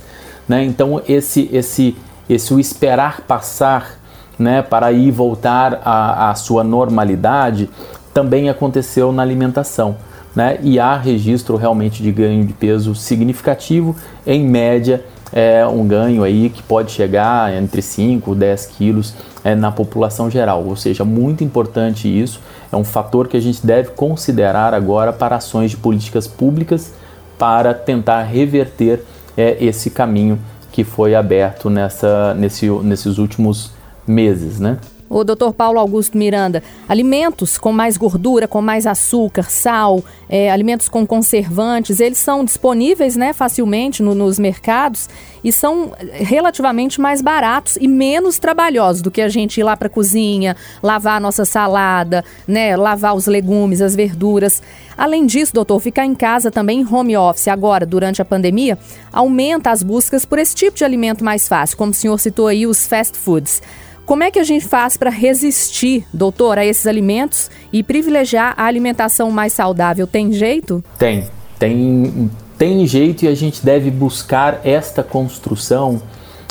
Né? 0.48 0.64
Então, 0.64 1.02
esse, 1.06 1.50
esse, 1.52 1.94
esse 2.28 2.54
o 2.54 2.58
esperar 2.58 3.20
passar 3.20 3.98
né, 4.38 4.62
para 4.62 4.90
ir 4.92 5.10
voltar 5.10 5.82
à, 5.84 6.34
sua 6.34 6.64
normalidade 6.64 7.68
também 8.14 8.48
aconteceu 8.48 9.12
na 9.12 9.20
alimentação. 9.20 9.96
né? 10.34 10.58
E 10.62 10.80
há 10.80 10.96
registro 10.96 11.56
realmente 11.56 12.02
de 12.02 12.10
ganho 12.10 12.46
de 12.46 12.54
peso 12.54 12.94
significativo, 12.94 13.94
em 14.26 14.42
média 14.42 15.04
é 15.32 15.66
um 15.66 15.86
ganho 15.86 16.22
aí 16.22 16.48
que 16.48 16.62
pode 16.62 16.92
chegar 16.92 17.52
entre 17.52 17.82
5 17.82 18.32
e 18.32 18.36
10 18.36 18.66
quilos 18.66 19.14
é, 19.42 19.54
na 19.54 19.72
população 19.72 20.30
geral, 20.30 20.64
ou 20.64 20.76
seja, 20.76 21.04
muito 21.04 21.42
importante 21.42 22.08
isso, 22.08 22.40
é 22.70 22.76
um 22.76 22.84
fator 22.84 23.28
que 23.28 23.36
a 23.36 23.40
gente 23.40 23.66
deve 23.66 23.90
considerar 23.90 24.74
agora 24.74 25.12
para 25.12 25.36
ações 25.36 25.70
de 25.70 25.76
políticas 25.76 26.26
públicas 26.26 26.92
para 27.38 27.74
tentar 27.74 28.22
reverter 28.22 29.04
é, 29.36 29.56
esse 29.62 29.90
caminho 29.90 30.38
que 30.72 30.84
foi 30.84 31.14
aberto 31.14 31.70
nessa, 31.70 32.34
nesse, 32.34 32.68
nesses 32.68 33.18
últimos 33.18 33.72
meses, 34.06 34.60
né? 34.60 34.78
O 35.08 35.22
doutor 35.22 35.52
Paulo 35.52 35.78
Augusto 35.78 36.18
Miranda, 36.18 36.62
alimentos 36.88 37.56
com 37.56 37.72
mais 37.72 37.96
gordura, 37.96 38.48
com 38.48 38.60
mais 38.60 38.86
açúcar, 38.86 39.44
sal, 39.44 40.02
é, 40.28 40.50
alimentos 40.50 40.88
com 40.88 41.06
conservantes, 41.06 42.00
eles 42.00 42.18
são 42.18 42.44
disponíveis 42.44 43.14
né, 43.14 43.32
facilmente 43.32 44.02
no, 44.02 44.14
nos 44.14 44.36
mercados 44.38 45.08
e 45.44 45.52
são 45.52 45.92
relativamente 46.12 47.00
mais 47.00 47.22
baratos 47.22 47.78
e 47.80 47.86
menos 47.86 48.38
trabalhosos 48.40 49.00
do 49.00 49.10
que 49.10 49.22
a 49.22 49.28
gente 49.28 49.60
ir 49.60 49.62
lá 49.62 49.76
para 49.76 49.86
a 49.86 49.90
cozinha, 49.90 50.56
lavar 50.82 51.18
a 51.18 51.20
nossa 51.20 51.44
salada, 51.44 52.24
né, 52.46 52.76
lavar 52.76 53.14
os 53.14 53.26
legumes, 53.26 53.80
as 53.80 53.94
verduras. 53.94 54.60
Além 54.98 55.24
disso, 55.24 55.54
doutor, 55.54 55.78
ficar 55.78 56.04
em 56.04 56.16
casa 56.16 56.50
também 56.50 56.80
em 56.80 56.86
home 56.94 57.16
office 57.16 57.46
agora, 57.46 57.86
durante 57.86 58.20
a 58.20 58.24
pandemia, 58.24 58.76
aumenta 59.12 59.70
as 59.70 59.84
buscas 59.84 60.24
por 60.24 60.38
esse 60.40 60.54
tipo 60.54 60.76
de 60.76 60.84
alimento 60.84 61.22
mais 61.22 61.46
fácil, 61.46 61.76
como 61.76 61.92
o 61.92 61.94
senhor 61.94 62.18
citou 62.18 62.48
aí, 62.48 62.66
os 62.66 62.86
fast 62.86 63.16
foods. 63.16 63.62
Como 64.06 64.22
é 64.22 64.30
que 64.30 64.38
a 64.38 64.44
gente 64.44 64.64
faz 64.64 64.96
para 64.96 65.10
resistir, 65.10 66.06
doutor, 66.12 66.58
a 66.58 66.64
esses 66.64 66.86
alimentos 66.86 67.50
e 67.72 67.82
privilegiar 67.82 68.54
a 68.56 68.64
alimentação 68.64 69.32
mais 69.32 69.52
saudável? 69.52 70.06
Tem 70.06 70.32
jeito? 70.32 70.82
Tem, 70.96 71.26
tem, 71.58 72.30
tem 72.56 72.86
jeito 72.86 73.24
e 73.24 73.28
a 73.28 73.34
gente 73.34 73.66
deve 73.66 73.90
buscar 73.90 74.60
esta 74.62 75.02
construção 75.02 76.00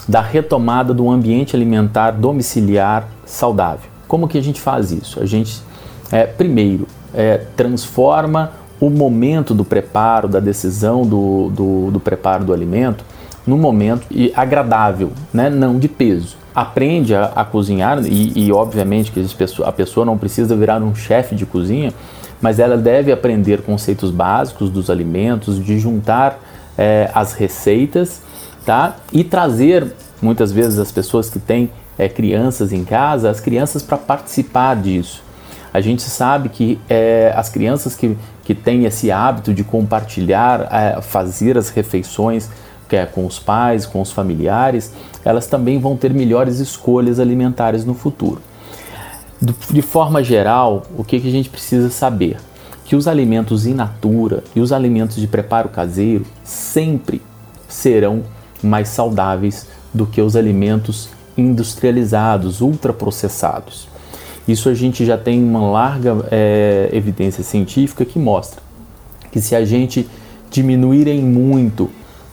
da 0.06 0.20
retomada 0.20 0.94
do 0.94 1.10
ambiente 1.10 1.56
alimentar 1.56 2.12
domiciliar 2.12 3.08
saudável. 3.26 3.90
Como 4.06 4.28
que 4.28 4.38
a 4.38 4.44
gente 4.44 4.60
faz 4.60 4.92
isso? 4.92 5.22
A 5.22 5.26
gente, 5.26 5.62
é, 6.12 6.26
primeiro, 6.26 6.86
é, 7.14 7.38
transforma 7.56 8.52
o 8.82 8.90
momento 8.90 9.54
do 9.54 9.64
preparo, 9.64 10.28
da 10.28 10.42
decisão 10.42 11.04
do, 11.04 11.50
do, 11.52 11.92
do 11.92 12.00
preparo 12.02 12.44
do 12.44 12.52
alimento, 12.52 13.06
num 13.46 13.58
momento 13.58 14.08
agradável, 14.36 15.12
né? 15.34 15.50
não 15.50 15.78
de 15.78 15.88
peso 15.88 16.38
aprende 16.56 17.14
a, 17.14 17.26
a 17.36 17.44
cozinhar 17.44 18.02
e, 18.06 18.32
e, 18.34 18.52
obviamente 18.52 19.12
que 19.12 19.26
a 19.64 19.72
pessoa 19.74 20.06
não 20.06 20.18
precisa 20.18 20.56
virar 20.56 20.82
um 20.82 20.96
chefe 20.96 21.36
de 21.36 21.46
cozinha, 21.46 21.94
mas 22.42 22.60
ela 22.60 22.78
deve 22.78 23.12
aprender 23.12 23.62
conceitos 23.62 24.10
básicos 24.10 24.70
dos 24.70 24.90
alimentos, 24.90 25.62
de 25.62 25.78
juntar 25.78 26.40
é, 26.78 27.12
as 27.14 27.34
receitas, 27.34 28.22
tá? 28.66 28.96
E 29.12 29.24
trazer 29.24 29.94
muitas 30.22 30.52
vezes 30.52 30.80
as 30.80 30.92
pessoas 30.92 31.30
que 31.30 31.40
têm 31.40 31.70
é, 31.98 32.08
crianças 32.08 32.72
em 32.72 32.86
casa, 32.86 33.30
as 33.30 33.42
crianças 33.42 33.84
para 33.84 33.98
participar 33.98 34.76
disso. 34.76 35.24
A 35.74 35.82
gente 35.82 36.04
sabe 36.04 36.48
que 36.48 36.80
é, 36.88 37.34
as 37.36 37.50
crianças 37.50 37.96
que, 37.96 38.18
que 38.46 38.56
têm 38.56 38.86
esse 38.86 39.12
hábito 39.12 39.54
de 39.54 39.64
compartilhar, 39.64 40.70
é, 40.72 41.02
fazer 41.02 41.58
as 41.58 41.70
refeições 41.70 42.50
que 42.88 42.96
é 42.96 43.06
com 43.06 43.26
os 43.26 43.40
pais, 43.40 43.86
com 43.86 44.02
os 44.02 44.12
familiares, 44.12 44.94
elas 45.24 45.48
também 45.48 45.80
vão 45.80 45.96
ter 45.98 46.14
melhores 46.14 46.60
escolhas 46.60 47.20
alimentares 47.20 47.86
no 47.86 47.94
futuro. 47.94 48.42
De 49.70 49.82
forma 49.82 50.24
geral, 50.24 50.84
o 50.98 51.04
que, 51.04 51.20
que 51.20 51.28
a 51.28 51.32
gente 51.32 51.50
precisa 51.50 51.90
saber? 51.90 52.38
Que 52.86 52.96
os 52.96 53.08
alimentos 53.08 53.66
in 53.66 53.74
natura 53.74 54.44
e 54.56 54.60
os 54.60 54.72
alimentos 54.72 55.18
de 55.18 55.28
preparo 55.28 55.70
caseiro 55.70 56.26
sempre 56.44 57.22
serão 57.68 58.24
mais 58.62 58.90
saudáveis 58.90 59.68
do 59.94 60.06
que 60.06 60.22
os 60.22 60.36
alimentos 60.36 61.10
industrializados, 61.38 62.62
ultraprocessados. 62.62 63.88
Isso 64.48 64.70
a 64.70 64.74
gente 64.74 65.06
já 65.06 65.18
tem 65.18 65.44
uma 65.44 65.72
larga 65.72 66.16
é, 66.32 66.90
evidência 66.94 67.44
científica 67.44 68.06
que 68.06 68.20
mostra 68.20 68.62
que 69.32 69.42
se 69.42 69.54
a 69.54 69.66
gente 69.66 70.08
diminuir 70.50 71.10
em 71.10 71.22
muito 71.22 71.90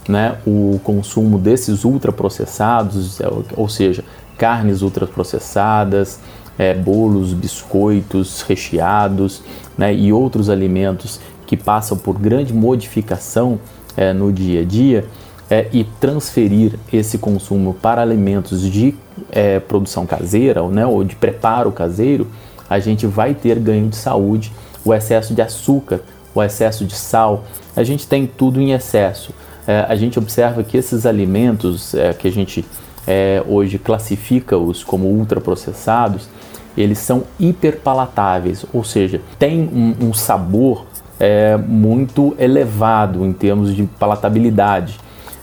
né, 0.09 0.37
o 0.47 0.81
consumo 0.83 1.39
desses 1.39 1.85
ultraprocessados, 1.85 3.21
é, 3.21 3.27
ou 3.57 3.69
seja, 3.69 4.05
carnes 4.37 4.83
ultraprocessadas, 4.83 6.19
é, 6.59 6.75
bolos, 6.75 7.33
biscoitos 7.33 8.43
recheados 8.43 9.43
né, 9.77 9.95
e 9.95 10.13
outros 10.13 10.51
alimentos 10.51 11.21
que 11.47 11.57
passam 11.57 11.97
por 11.97 12.19
grande 12.19 12.53
modificação 12.53 13.59
é, 13.97 14.13
no 14.13 14.33
dia 14.33 14.63
a 14.63 14.65
dia 14.65 15.07
é, 15.51 15.69
e 15.73 15.85
transferir 15.85 16.79
esse 16.93 17.19
consumo 17.19 17.75
para 17.75 18.03
alimentos 18.03 18.63
de 18.63 18.95
é, 19.31 19.61
produção 19.61 20.07
caseira 20.07 20.67
né, 20.69 20.87
ou 20.87 21.05
de 21.05 21.15
preparo 21.15 21.71
caseiro, 21.71 22.27
a 22.69 22.79
gente 22.79 23.07
vai 23.07 23.35
ter 23.35 23.59
ganho 23.59 23.89
de 23.89 23.97
saúde, 23.97 24.53
o 24.85 24.95
excesso 24.95 25.35
de 25.35 25.43
açúcar, 25.43 26.01
o 26.35 26.43
excesso 26.43 26.85
de 26.85 26.95
sal, 26.95 27.45
a 27.77 27.85
gente 27.85 28.07
tem 28.07 28.27
tudo 28.27 28.61
em 28.61 28.73
excesso 28.73 29.33
é, 29.67 29.87
a 29.89 29.95
gente 29.95 30.19
observa 30.19 30.63
que 30.63 30.77
esses 30.77 31.07
alimentos 31.07 31.95
é, 31.95 32.13
que 32.13 32.29
a 32.29 32.33
gente 32.33 32.65
é, 33.07 33.43
hoje 33.47 33.79
classifica-os 33.79 34.83
como 34.85 35.07
ultraprocessados, 35.09 36.29
eles 36.77 36.99
são 36.99 37.25
hiperpalatáveis, 37.39 38.65
ou 38.73 38.83
seja, 38.83 39.21
tem 39.39 39.61
um, 39.61 40.09
um 40.09 40.15
sabor 40.15 40.87
é, 41.21 41.57
muito 41.57 42.35
elevado 42.39 43.25
em 43.25 43.33
termos 43.33 43.75
de 43.75 43.85
palatabilidade, 43.85 44.99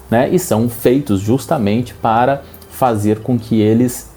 né? 0.10 0.28
E 0.30 0.40
são 0.40 0.68
feitos 0.68 1.20
justamente 1.20 1.94
para 1.94 2.42
fazer 2.70 3.20
com 3.20 3.38
que 3.38 3.62
eles 3.62 4.10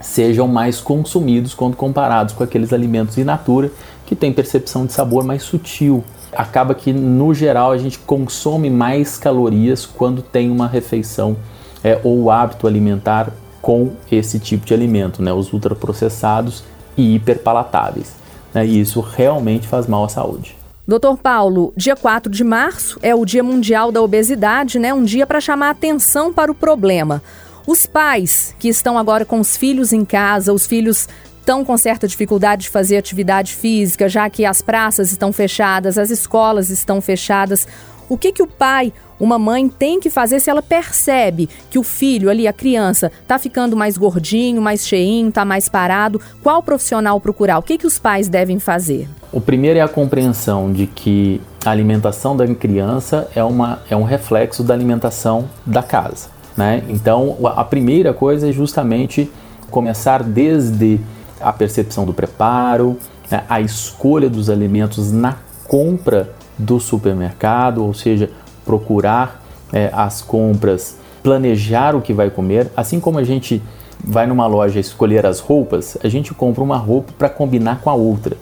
sejam 0.00 0.46
mais 0.46 0.80
consumidos 0.80 1.54
quando 1.54 1.76
comparados 1.76 2.34
com 2.34 2.42
aqueles 2.42 2.72
alimentos 2.72 3.16
in 3.18 3.24
natura 3.24 3.70
que 4.06 4.14
têm 4.16 4.32
percepção 4.32 4.86
de 4.86 4.92
sabor 4.92 5.24
mais 5.24 5.42
sutil 5.42 6.04
acaba 6.32 6.74
que 6.74 6.92
no 6.92 7.34
geral 7.34 7.72
a 7.72 7.78
gente 7.78 7.98
consome 7.98 8.70
mais 8.70 9.18
calorias 9.18 9.86
quando 9.86 10.22
tem 10.22 10.50
uma 10.50 10.66
refeição 10.66 11.36
é, 11.82 12.00
ou 12.04 12.30
hábito 12.30 12.66
alimentar 12.66 13.32
com 13.60 13.92
esse 14.10 14.38
tipo 14.38 14.64
de 14.64 14.72
alimento, 14.72 15.22
né, 15.22 15.32
os 15.32 15.52
ultraprocessados 15.52 16.64
e 16.96 17.14
hiperpalatáveis. 17.14 18.14
Né, 18.54 18.66
e 18.66 18.80
isso 18.80 19.00
realmente 19.00 19.68
faz 19.68 19.86
mal 19.86 20.04
à 20.04 20.08
saúde. 20.08 20.56
Doutor 20.86 21.16
Paulo, 21.18 21.72
dia 21.76 21.94
4 21.94 22.32
de 22.32 22.42
março 22.42 22.98
é 23.00 23.14
o 23.14 23.24
Dia 23.24 23.44
Mundial 23.44 23.92
da 23.92 24.02
Obesidade, 24.02 24.76
né? 24.76 24.92
Um 24.92 25.04
dia 25.04 25.24
para 25.24 25.40
chamar 25.40 25.70
atenção 25.70 26.32
para 26.32 26.50
o 26.50 26.54
problema. 26.54 27.22
Os 27.64 27.86
pais 27.86 28.56
que 28.58 28.68
estão 28.68 28.98
agora 28.98 29.24
com 29.24 29.38
os 29.38 29.56
filhos 29.56 29.92
em 29.92 30.04
casa, 30.04 30.52
os 30.52 30.66
filhos 30.66 31.06
estão 31.50 31.64
com 31.64 31.76
certa 31.76 32.06
dificuldade 32.06 32.62
de 32.62 32.68
fazer 32.68 32.96
atividade 32.96 33.56
física, 33.56 34.08
já 34.08 34.30
que 34.30 34.44
as 34.44 34.62
praças 34.62 35.10
estão 35.10 35.32
fechadas, 35.32 35.98
as 35.98 36.08
escolas 36.08 36.70
estão 36.70 37.00
fechadas. 37.00 37.66
O 38.08 38.16
que, 38.16 38.30
que 38.30 38.40
o 38.40 38.46
pai, 38.46 38.92
uma 39.18 39.36
mãe 39.36 39.68
tem 39.68 39.98
que 39.98 40.08
fazer 40.10 40.38
se 40.38 40.48
ela 40.48 40.62
percebe 40.62 41.48
que 41.68 41.76
o 41.76 41.82
filho 41.82 42.30
ali, 42.30 42.46
a 42.46 42.52
criança, 42.52 43.10
está 43.20 43.36
ficando 43.36 43.76
mais 43.76 43.98
gordinho, 43.98 44.62
mais 44.62 44.86
cheinho, 44.86 45.28
está 45.28 45.44
mais 45.44 45.68
parado? 45.68 46.20
Qual 46.40 46.62
profissional 46.62 47.20
procurar? 47.20 47.58
O 47.58 47.62
que, 47.62 47.76
que 47.76 47.86
os 47.86 47.98
pais 47.98 48.28
devem 48.28 48.60
fazer? 48.60 49.08
O 49.32 49.40
primeiro 49.40 49.80
é 49.80 49.82
a 49.82 49.88
compreensão 49.88 50.72
de 50.72 50.86
que 50.86 51.40
a 51.64 51.70
alimentação 51.70 52.36
da 52.36 52.46
criança 52.54 53.28
é, 53.34 53.42
uma, 53.42 53.82
é 53.90 53.96
um 53.96 54.04
reflexo 54.04 54.62
da 54.62 54.72
alimentação 54.72 55.48
da 55.66 55.82
casa. 55.82 56.28
Né? 56.56 56.84
Então, 56.88 57.36
a 57.44 57.64
primeira 57.64 58.14
coisa 58.14 58.48
é 58.48 58.52
justamente 58.52 59.28
começar 59.68 60.22
desde 60.22 61.00
a 61.40 61.52
percepção 61.52 62.04
do 62.04 62.12
preparo, 62.12 62.96
né, 63.30 63.44
a 63.48 63.60
escolha 63.60 64.28
dos 64.28 64.50
alimentos 64.50 65.12
na 65.12 65.36
compra 65.66 66.30
do 66.58 66.78
supermercado, 66.78 67.84
ou 67.84 67.94
seja, 67.94 68.30
procurar 68.64 69.42
é, 69.72 69.90
as 69.92 70.20
compras, 70.20 70.96
planejar 71.22 71.94
o 71.94 72.00
que 72.00 72.12
vai 72.12 72.30
comer, 72.30 72.70
assim 72.76 73.00
como 73.00 73.18
a 73.18 73.24
gente 73.24 73.62
vai 74.02 74.26
numa 74.26 74.46
loja 74.46 74.80
escolher 74.80 75.26
as 75.26 75.40
roupas, 75.40 75.96
a 76.02 76.08
gente 76.08 76.32
compra 76.34 76.62
uma 76.62 76.76
roupa 76.76 77.12
para 77.16 77.28
combinar 77.28 77.80
com 77.80 77.90
a 77.90 77.94
outra. 77.94 78.36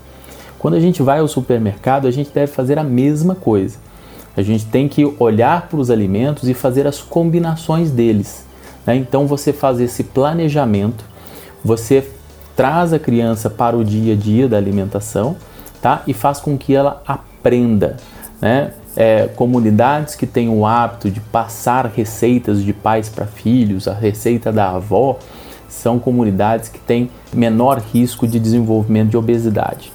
Quando 0.58 0.74
a 0.74 0.80
gente 0.80 1.02
vai 1.02 1.20
ao 1.20 1.28
supermercado, 1.28 2.06
a 2.06 2.10
gente 2.10 2.30
deve 2.30 2.50
fazer 2.50 2.78
a 2.78 2.84
mesma 2.84 3.34
coisa. 3.34 3.78
A 4.36 4.42
gente 4.42 4.66
tem 4.66 4.88
que 4.88 5.04
olhar 5.18 5.68
para 5.68 5.78
os 5.78 5.90
alimentos 5.90 6.48
e 6.48 6.54
fazer 6.54 6.86
as 6.86 7.00
combinações 7.00 7.90
deles. 7.90 8.44
Né? 8.86 8.96
Então 8.96 9.26
você 9.26 9.52
faz 9.52 9.80
esse 9.80 10.04
planejamento, 10.04 11.04
você 11.64 12.08
traz 12.58 12.92
a 12.92 12.98
criança 12.98 13.48
para 13.48 13.76
o 13.76 13.84
dia 13.84 14.14
a 14.14 14.16
dia 14.16 14.48
da 14.48 14.56
alimentação, 14.56 15.36
tá? 15.80 16.02
E 16.08 16.12
faz 16.12 16.40
com 16.40 16.58
que 16.58 16.74
ela 16.74 17.00
aprenda, 17.06 17.96
né? 18.40 18.72
É, 18.96 19.28
comunidades 19.28 20.16
que 20.16 20.26
têm 20.26 20.48
o 20.48 20.66
hábito 20.66 21.08
de 21.08 21.20
passar 21.20 21.86
receitas 21.86 22.64
de 22.64 22.72
pais 22.72 23.08
para 23.08 23.26
filhos, 23.26 23.86
a 23.86 23.94
receita 23.94 24.50
da 24.50 24.70
avó, 24.70 25.20
são 25.68 26.00
comunidades 26.00 26.68
que 26.68 26.80
têm 26.80 27.08
menor 27.32 27.78
risco 27.78 28.26
de 28.26 28.40
desenvolvimento 28.40 29.10
de 29.10 29.16
obesidade. 29.16 29.92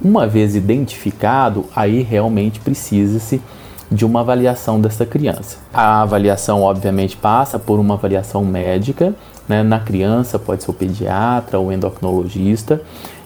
Uma 0.00 0.28
vez 0.28 0.54
identificado, 0.54 1.64
aí 1.74 2.02
realmente 2.02 2.60
precisa-se 2.60 3.42
de 3.90 4.04
uma 4.04 4.20
avaliação 4.20 4.80
dessa 4.80 5.04
criança. 5.04 5.58
A 5.74 6.02
avaliação, 6.02 6.62
obviamente, 6.62 7.16
passa 7.16 7.58
por 7.58 7.80
uma 7.80 7.94
avaliação 7.94 8.44
médica. 8.44 9.12
Né? 9.48 9.62
Na 9.62 9.80
criança, 9.80 10.38
pode 10.38 10.62
ser 10.62 10.70
o 10.70 10.74
pediatra 10.74 11.58
ou 11.58 11.72
endocrinologista, 11.72 12.80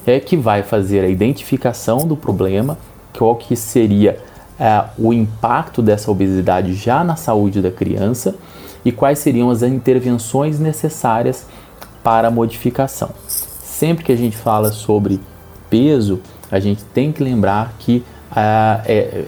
é, 0.06 0.18
que 0.18 0.36
vai 0.36 0.62
fazer 0.62 1.00
a 1.00 1.08
identificação 1.08 2.06
do 2.06 2.16
problema, 2.16 2.78
qual 3.16 3.36
que 3.36 3.54
seria 3.56 4.18
é, 4.58 4.84
o 4.98 5.12
impacto 5.12 5.82
dessa 5.82 6.10
obesidade 6.10 6.74
já 6.74 7.02
na 7.02 7.16
saúde 7.16 7.60
da 7.60 7.70
criança 7.70 8.34
e 8.84 8.92
quais 8.92 9.18
seriam 9.18 9.50
as 9.50 9.62
intervenções 9.62 10.58
necessárias 10.58 11.46
para 12.02 12.28
a 12.28 12.30
modificação. 12.30 13.10
Sempre 13.26 14.04
que 14.04 14.12
a 14.12 14.16
gente 14.16 14.36
fala 14.36 14.72
sobre 14.72 15.20
peso, 15.68 16.20
a 16.50 16.58
gente 16.58 16.82
tem 16.84 17.12
que 17.12 17.22
lembrar 17.22 17.74
que 17.78 18.04
ah, 18.30 18.82
é, 18.86 19.24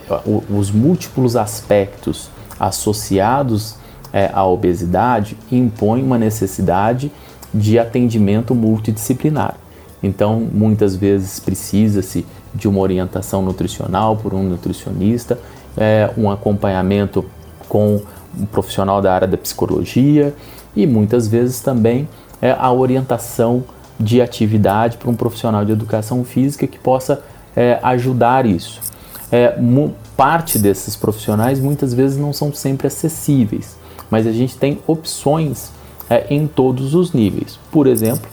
os 0.50 0.70
múltiplos 0.70 1.36
aspectos 1.36 2.30
associados 2.58 3.76
é, 4.12 4.30
à 4.32 4.44
obesidade 4.46 5.36
impõem 5.50 6.02
uma 6.02 6.18
necessidade 6.18 7.10
de 7.52 7.78
atendimento 7.78 8.54
multidisciplinar. 8.54 9.56
Então, 10.02 10.40
muitas 10.52 10.96
vezes 10.96 11.38
precisa-se 11.38 12.26
de 12.54 12.68
uma 12.68 12.80
orientação 12.80 13.40
nutricional 13.40 14.16
por 14.16 14.34
um 14.34 14.42
nutricionista, 14.42 15.38
é, 15.76 16.10
um 16.16 16.30
acompanhamento 16.30 17.24
com 17.68 18.02
um 18.38 18.46
profissional 18.46 19.00
da 19.00 19.14
área 19.14 19.28
da 19.28 19.36
psicologia 19.36 20.34
e 20.74 20.86
muitas 20.86 21.28
vezes 21.28 21.60
também 21.60 22.08
é, 22.40 22.50
a 22.58 22.72
orientação 22.72 23.64
de 23.98 24.20
atividade 24.20 24.96
para 24.96 25.08
um 25.08 25.14
profissional 25.14 25.64
de 25.64 25.72
educação 25.72 26.24
física 26.24 26.66
que 26.66 26.78
possa 26.78 27.22
é, 27.54 27.78
ajudar 27.82 28.44
isso. 28.46 28.80
É, 29.30 29.56
parte 30.16 30.58
desses 30.58 30.96
profissionais 30.96 31.58
muitas 31.58 31.94
vezes 31.94 32.18
não 32.18 32.32
são 32.32 32.52
sempre 32.52 32.86
acessíveis, 32.86 33.76
mas 34.12 34.26
a 34.26 34.30
gente 34.30 34.58
tem 34.58 34.78
opções 34.86 35.72
é, 36.10 36.26
em 36.28 36.46
todos 36.46 36.94
os 36.94 37.14
níveis. 37.14 37.58
Por 37.70 37.86
exemplo, 37.86 38.28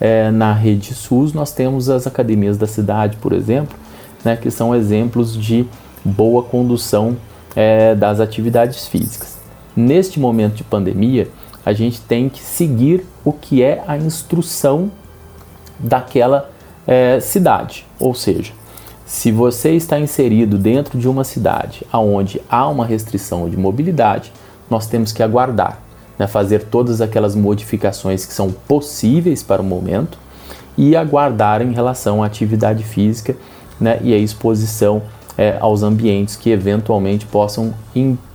é, 0.00 0.30
na 0.30 0.52
rede 0.52 0.94
SUS 0.94 1.32
nós 1.32 1.50
temos 1.50 1.90
as 1.90 2.06
academias 2.06 2.56
da 2.56 2.68
cidade, 2.68 3.16
por 3.16 3.32
exemplo, 3.32 3.76
né, 4.24 4.36
que 4.36 4.48
são 4.48 4.72
exemplos 4.72 5.36
de 5.36 5.66
boa 6.04 6.40
condução 6.40 7.16
é, 7.56 7.96
das 7.96 8.20
atividades 8.20 8.86
físicas. 8.86 9.36
Neste 9.74 10.20
momento 10.20 10.54
de 10.54 10.62
pandemia, 10.62 11.28
a 11.66 11.72
gente 11.72 12.00
tem 12.00 12.28
que 12.28 12.40
seguir 12.40 13.04
o 13.24 13.32
que 13.32 13.60
é 13.60 13.82
a 13.88 13.98
instrução 13.98 14.88
daquela 15.80 16.48
é, 16.86 17.18
cidade. 17.18 17.84
Ou 17.98 18.14
seja, 18.14 18.52
se 19.04 19.32
você 19.32 19.72
está 19.72 19.98
inserido 19.98 20.56
dentro 20.56 20.96
de 20.96 21.08
uma 21.08 21.24
cidade 21.24 21.84
onde 21.92 22.40
há 22.48 22.68
uma 22.68 22.86
restrição 22.86 23.50
de 23.50 23.56
mobilidade, 23.56 24.32
nós 24.74 24.88
temos 24.88 25.12
que 25.12 25.22
aguardar, 25.22 25.78
né, 26.18 26.26
fazer 26.26 26.64
todas 26.64 27.00
aquelas 27.00 27.36
modificações 27.36 28.26
que 28.26 28.32
são 28.32 28.50
possíveis 28.50 29.40
para 29.40 29.62
o 29.62 29.64
momento 29.64 30.18
e 30.76 30.96
aguardar 30.96 31.62
em 31.62 31.72
relação 31.72 32.24
à 32.24 32.26
atividade 32.26 32.82
física 32.82 33.36
né, 33.80 34.00
e 34.02 34.12
a 34.12 34.18
exposição 34.18 35.00
é, 35.38 35.56
aos 35.60 35.84
ambientes 35.84 36.34
que 36.34 36.50
eventualmente 36.50 37.24
possam 37.24 37.72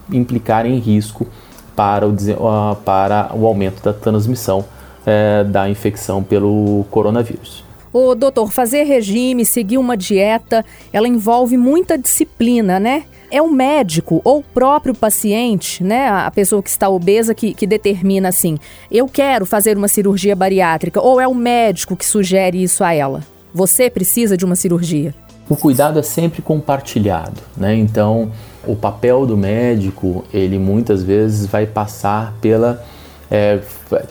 implicar 0.10 0.66
em 0.66 0.80
risco 0.80 1.28
para 1.76 2.08
o, 2.08 2.12
uh, 2.12 2.76
para 2.86 3.32
o 3.34 3.46
aumento 3.46 3.84
da 3.84 3.92
transmissão 3.92 4.64
é, 5.06 5.44
da 5.44 5.70
infecção 5.70 6.24
pelo 6.24 6.86
coronavírus. 6.90 7.66
O 7.92 8.14
doutor, 8.14 8.52
fazer 8.52 8.84
regime, 8.84 9.44
seguir 9.44 9.78
uma 9.78 9.98
dieta, 9.98 10.64
ela 10.94 11.08
envolve 11.08 11.58
muita 11.58 11.98
disciplina, 11.98 12.80
né? 12.80 13.04
É 13.32 13.42
o 13.42 13.50
médico 13.50 14.22
ou 14.24 14.40
o 14.40 14.44
próprio 14.44 14.94
paciente, 14.94 15.84
né? 15.84 16.08
A 16.08 16.30
pessoa 16.32 16.62
que 16.62 16.70
está 16.70 16.90
obesa 16.90 17.34
que, 17.34 17.54
que 17.54 17.66
determina 17.66 18.30
assim: 18.30 18.58
eu 18.92 19.08
quero 19.08 19.46
fazer 19.46 19.78
uma 19.78 19.88
cirurgia 19.88 20.36
bariátrica, 20.36 21.02
ou 21.02 21.20
é 21.20 21.28
o 21.28 21.34
médico 21.34 21.96
que 21.96 22.06
sugere 22.06 22.62
isso 22.62 22.84
a 22.84 22.94
ela? 22.94 23.24
Você 23.54 23.90
precisa 23.90 24.38
de 24.38 24.46
uma 24.46 24.56
cirurgia? 24.56 25.14
O 25.50 25.56
cuidado 25.56 25.98
é 25.98 26.04
sempre 26.04 26.44
compartilhado, 26.44 27.42
né? 27.58 27.76
Então, 27.76 28.32
o 28.68 28.76
papel 28.76 29.26
do 29.26 29.36
médico, 29.36 30.24
ele 30.32 30.60
muitas 30.60 31.02
vezes 31.02 31.48
vai 31.48 31.66
passar 31.66 32.36
pela 32.40 32.84
é, 33.30 33.60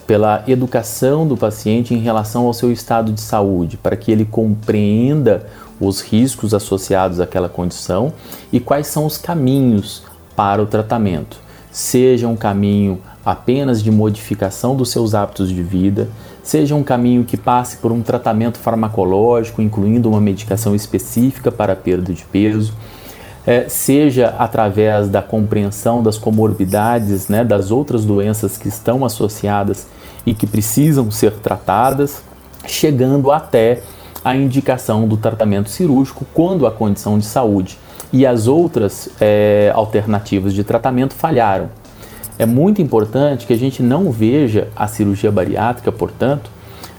pela 0.06 0.44
educação 0.46 1.26
do 1.26 1.36
paciente 1.36 1.94
em 1.94 1.98
relação 1.98 2.46
ao 2.46 2.54
seu 2.54 2.70
estado 2.70 3.12
de 3.12 3.20
saúde, 3.20 3.76
para 3.76 3.96
que 3.96 4.12
ele 4.12 4.24
compreenda 4.24 5.46
os 5.80 6.00
riscos 6.00 6.54
associados 6.54 7.20
àquela 7.20 7.48
condição 7.48 8.12
e 8.52 8.60
quais 8.60 8.86
são 8.86 9.06
os 9.06 9.16
caminhos 9.16 10.02
para 10.36 10.62
o 10.62 10.66
tratamento. 10.66 11.38
Seja 11.70 12.26
um 12.26 12.36
caminho 12.36 13.00
apenas 13.24 13.82
de 13.82 13.90
modificação 13.90 14.74
dos 14.74 14.90
seus 14.90 15.14
hábitos 15.14 15.50
de 15.50 15.62
vida, 15.62 16.08
seja 16.42 16.74
um 16.74 16.82
caminho 16.82 17.24
que 17.24 17.36
passe 17.36 17.76
por 17.76 17.92
um 17.92 18.00
tratamento 18.00 18.58
farmacológico, 18.58 19.60
incluindo 19.60 20.08
uma 20.08 20.20
medicação 20.20 20.74
específica 20.74 21.52
para 21.52 21.74
a 21.74 21.76
perda 21.76 22.12
de 22.12 22.24
peso 22.24 22.72
é, 23.48 23.66
seja 23.66 24.34
através 24.38 25.08
da 25.08 25.22
compreensão 25.22 26.02
das 26.02 26.18
comorbidades, 26.18 27.28
né, 27.28 27.42
das 27.42 27.70
outras 27.70 28.04
doenças 28.04 28.58
que 28.58 28.68
estão 28.68 29.06
associadas 29.06 29.86
e 30.26 30.34
que 30.34 30.46
precisam 30.46 31.10
ser 31.10 31.32
tratadas, 31.32 32.22
chegando 32.66 33.32
até 33.32 33.80
a 34.22 34.36
indicação 34.36 35.08
do 35.08 35.16
tratamento 35.16 35.70
cirúrgico 35.70 36.26
quando 36.34 36.66
a 36.66 36.70
condição 36.70 37.18
de 37.18 37.24
saúde 37.24 37.78
e 38.12 38.26
as 38.26 38.46
outras 38.46 39.08
é, 39.18 39.72
alternativas 39.74 40.52
de 40.52 40.62
tratamento 40.62 41.14
falharam. 41.14 41.70
É 42.38 42.44
muito 42.44 42.82
importante 42.82 43.46
que 43.46 43.54
a 43.54 43.58
gente 43.58 43.82
não 43.82 44.12
veja 44.12 44.68
a 44.76 44.86
cirurgia 44.86 45.32
bariátrica, 45.32 45.90
portanto, 45.90 46.50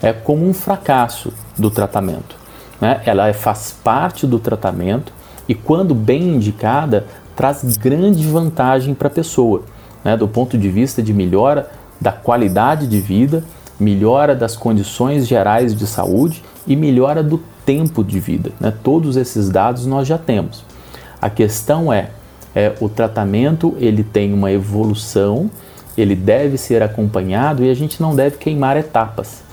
é 0.01 0.11
como 0.11 0.49
um 0.49 0.53
fracasso 0.55 1.31
do 1.55 1.69
tratamento. 1.69 2.35
Né? 2.81 3.01
Ela 3.05 3.27
é, 3.27 3.33
faz 3.33 3.71
parte 3.83 4.25
do 4.25 4.39
tratamento 4.39 5.13
e, 5.49 5.55
quando 5.55 5.95
bem 5.95 6.35
indicada, 6.35 7.07
traz 7.35 7.75
grande 7.75 8.23
vantagem 8.27 8.93
para 8.93 9.07
a 9.07 9.11
pessoa, 9.11 9.63
né, 10.03 10.15
do 10.15 10.27
ponto 10.27 10.55
de 10.55 10.69
vista 10.69 11.01
de 11.01 11.11
melhora 11.11 11.71
da 11.99 12.11
qualidade 12.11 12.85
de 12.85 13.01
vida, 13.01 13.43
melhora 13.79 14.35
das 14.35 14.55
condições 14.55 15.27
gerais 15.27 15.75
de 15.75 15.87
saúde 15.87 16.43
e 16.67 16.75
melhora 16.75 17.23
do 17.23 17.41
tempo 17.65 18.03
de 18.03 18.19
vida. 18.19 18.51
Né? 18.59 18.71
Todos 18.83 19.17
esses 19.17 19.49
dados 19.49 19.87
nós 19.87 20.07
já 20.07 20.19
temos. 20.19 20.63
A 21.19 21.31
questão 21.31 21.91
é, 21.91 22.11
é 22.53 22.73
o 22.79 22.87
tratamento 22.87 23.75
ele 23.79 24.03
tem 24.03 24.31
uma 24.31 24.51
evolução, 24.51 25.49
ele 25.97 26.15
deve 26.15 26.57
ser 26.57 26.83
acompanhado 26.83 27.63
e 27.63 27.71
a 27.71 27.73
gente 27.73 27.99
não 27.99 28.15
deve 28.15 28.37
queimar 28.37 28.77
etapas, 28.77 29.43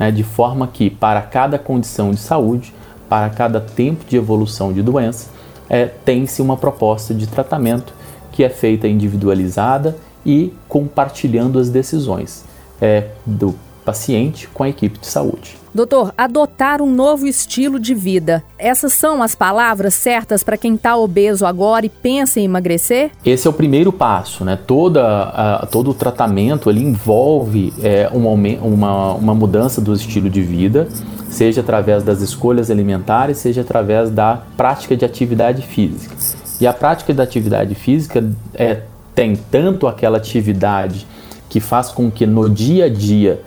né? 0.00 0.10
de 0.10 0.24
forma 0.24 0.66
que 0.66 0.90
para 0.90 1.22
cada 1.22 1.58
condição 1.60 2.10
de 2.10 2.18
saúde, 2.18 2.74
para 3.08 3.30
cada 3.30 3.60
tempo 3.60 4.04
de 4.04 4.16
evolução 4.16 4.72
de 4.72 4.82
doença, 4.82 5.33
é, 5.68 5.86
tem-se 5.86 6.42
uma 6.42 6.56
proposta 6.56 7.14
de 7.14 7.26
tratamento 7.26 7.92
que 8.32 8.42
é 8.42 8.48
feita 8.48 8.88
individualizada 8.88 9.96
e 10.24 10.52
compartilhando 10.68 11.58
as 11.58 11.68
decisões 11.68 12.44
é, 12.80 13.08
do 13.24 13.54
paciente 13.84 14.48
com 14.48 14.62
a 14.62 14.68
equipe 14.68 14.98
de 14.98 15.06
saúde. 15.06 15.56
Doutor, 15.74 16.14
adotar 16.16 16.80
um 16.80 16.88
novo 16.88 17.26
estilo 17.26 17.80
de 17.80 17.94
vida. 17.94 18.44
Essas 18.56 18.92
são 18.92 19.20
as 19.20 19.34
palavras 19.34 19.92
certas 19.92 20.44
para 20.44 20.56
quem 20.56 20.76
está 20.76 20.96
obeso 20.96 21.44
agora 21.44 21.84
e 21.84 21.88
pensa 21.88 22.38
em 22.38 22.44
emagrecer? 22.44 23.10
Esse 23.26 23.48
é 23.48 23.50
o 23.50 23.52
primeiro 23.52 23.92
passo, 23.92 24.44
né? 24.44 24.56
Toda, 24.56 25.66
todo 25.72 25.90
o 25.90 25.94
tratamento 25.94 26.70
ele 26.70 26.80
envolve 26.80 27.74
é, 27.82 28.08
uma, 28.12 28.30
uma, 28.30 29.14
uma 29.14 29.34
mudança 29.34 29.80
do 29.80 29.92
estilo 29.92 30.30
de 30.30 30.42
vida 30.42 30.88
seja 31.34 31.62
através 31.62 32.04
das 32.04 32.20
escolhas 32.20 32.70
alimentares, 32.70 33.38
seja 33.38 33.62
através 33.62 34.08
da 34.08 34.42
prática 34.56 34.96
de 34.96 35.04
atividade 35.04 35.62
física. 35.62 36.14
E 36.60 36.66
a 36.66 36.72
prática 36.72 37.12
da 37.12 37.24
atividade 37.24 37.74
física 37.74 38.24
é, 38.54 38.82
tem 39.14 39.34
tanto 39.34 39.88
aquela 39.88 40.16
atividade 40.16 41.06
que 41.48 41.58
faz 41.58 41.90
com 41.90 42.08
que 42.08 42.24
no 42.24 42.48
dia 42.48 42.84
a 42.84 42.88
dia 42.88 43.42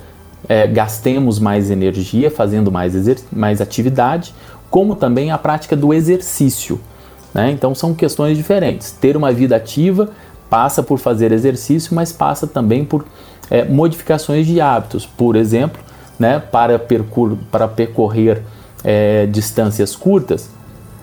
é, 0.49 0.67
gastemos 0.67 1.39
mais 1.39 1.71
energia 1.71 2.29
fazendo 2.29 2.69
mais, 2.69 2.93
mais 3.31 3.61
atividade, 3.61 4.35
como 4.69 4.93
também 4.93 5.31
a 5.31 5.37
prática 5.37 5.75
do 5.75 5.93
exercício. 5.93 6.81
Né? 7.33 7.51
Então 7.51 7.73
são 7.73 7.93
questões 7.93 8.37
diferentes. 8.37 8.91
Ter 8.91 9.15
uma 9.15 9.31
vida 9.31 9.55
ativa 9.55 10.09
passa 10.49 10.83
por 10.83 10.99
fazer 10.99 11.31
exercício, 11.31 11.95
mas 11.95 12.11
passa 12.11 12.45
também 12.45 12.83
por 12.83 13.05
é, 13.49 13.63
modificações 13.63 14.45
de 14.45 14.59
hábitos. 14.59 15.05
Por 15.05 15.37
exemplo, 15.37 15.86
né, 16.19 16.39
para, 16.39 16.79
percur 16.79 17.37
para 17.51 17.67
percorrer 17.67 18.43
é, 18.83 19.25
distâncias 19.25 19.95
curtas, 19.95 20.49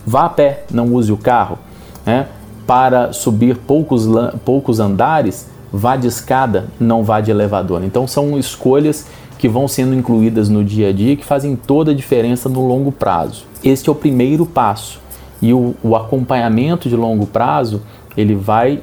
vá 0.07 0.27
a 0.27 0.29
pé, 0.29 0.65
não 0.71 0.93
use 0.95 1.13
o 1.13 1.17
carro. 1.17 1.59
Né? 2.05 2.27
Para 2.67 3.13
subir 3.13 3.57
poucos, 3.57 4.07
poucos 4.45 4.81
andares, 4.81 5.49
vá 5.73 5.97
de 5.97 6.07
escada, 6.07 6.67
não 6.79 7.05
vá 7.05 7.21
de 7.21 7.31
elevador. 7.31 7.85
Então 7.85 8.07
são 8.07 8.39
escolhas 8.39 9.07
que 9.39 9.49
vão 9.49 9.69
sendo 9.69 9.95
incluídas 9.95 10.49
no 10.49 10.65
dia 10.65 10.89
a 10.89 10.93
dia 10.93 11.17
que 11.17 11.25
fazem 11.25 11.57
toda 11.57 11.91
a 11.91 11.95
diferença 11.95 12.49
no 12.49 12.67
longo 12.67 12.91
prazo. 12.91 13.45
Este 13.63 13.89
é 13.89 13.93
o 13.93 13.95
primeiro 13.95 14.47
passo. 14.47 15.01
E 15.43 15.53
o, 15.53 15.75
o 15.83 15.95
acompanhamento 15.95 16.89
de 16.89 16.97
longo 16.97 17.27
prazo, 17.27 17.83
ele 18.17 18.35
vai 18.35 18.83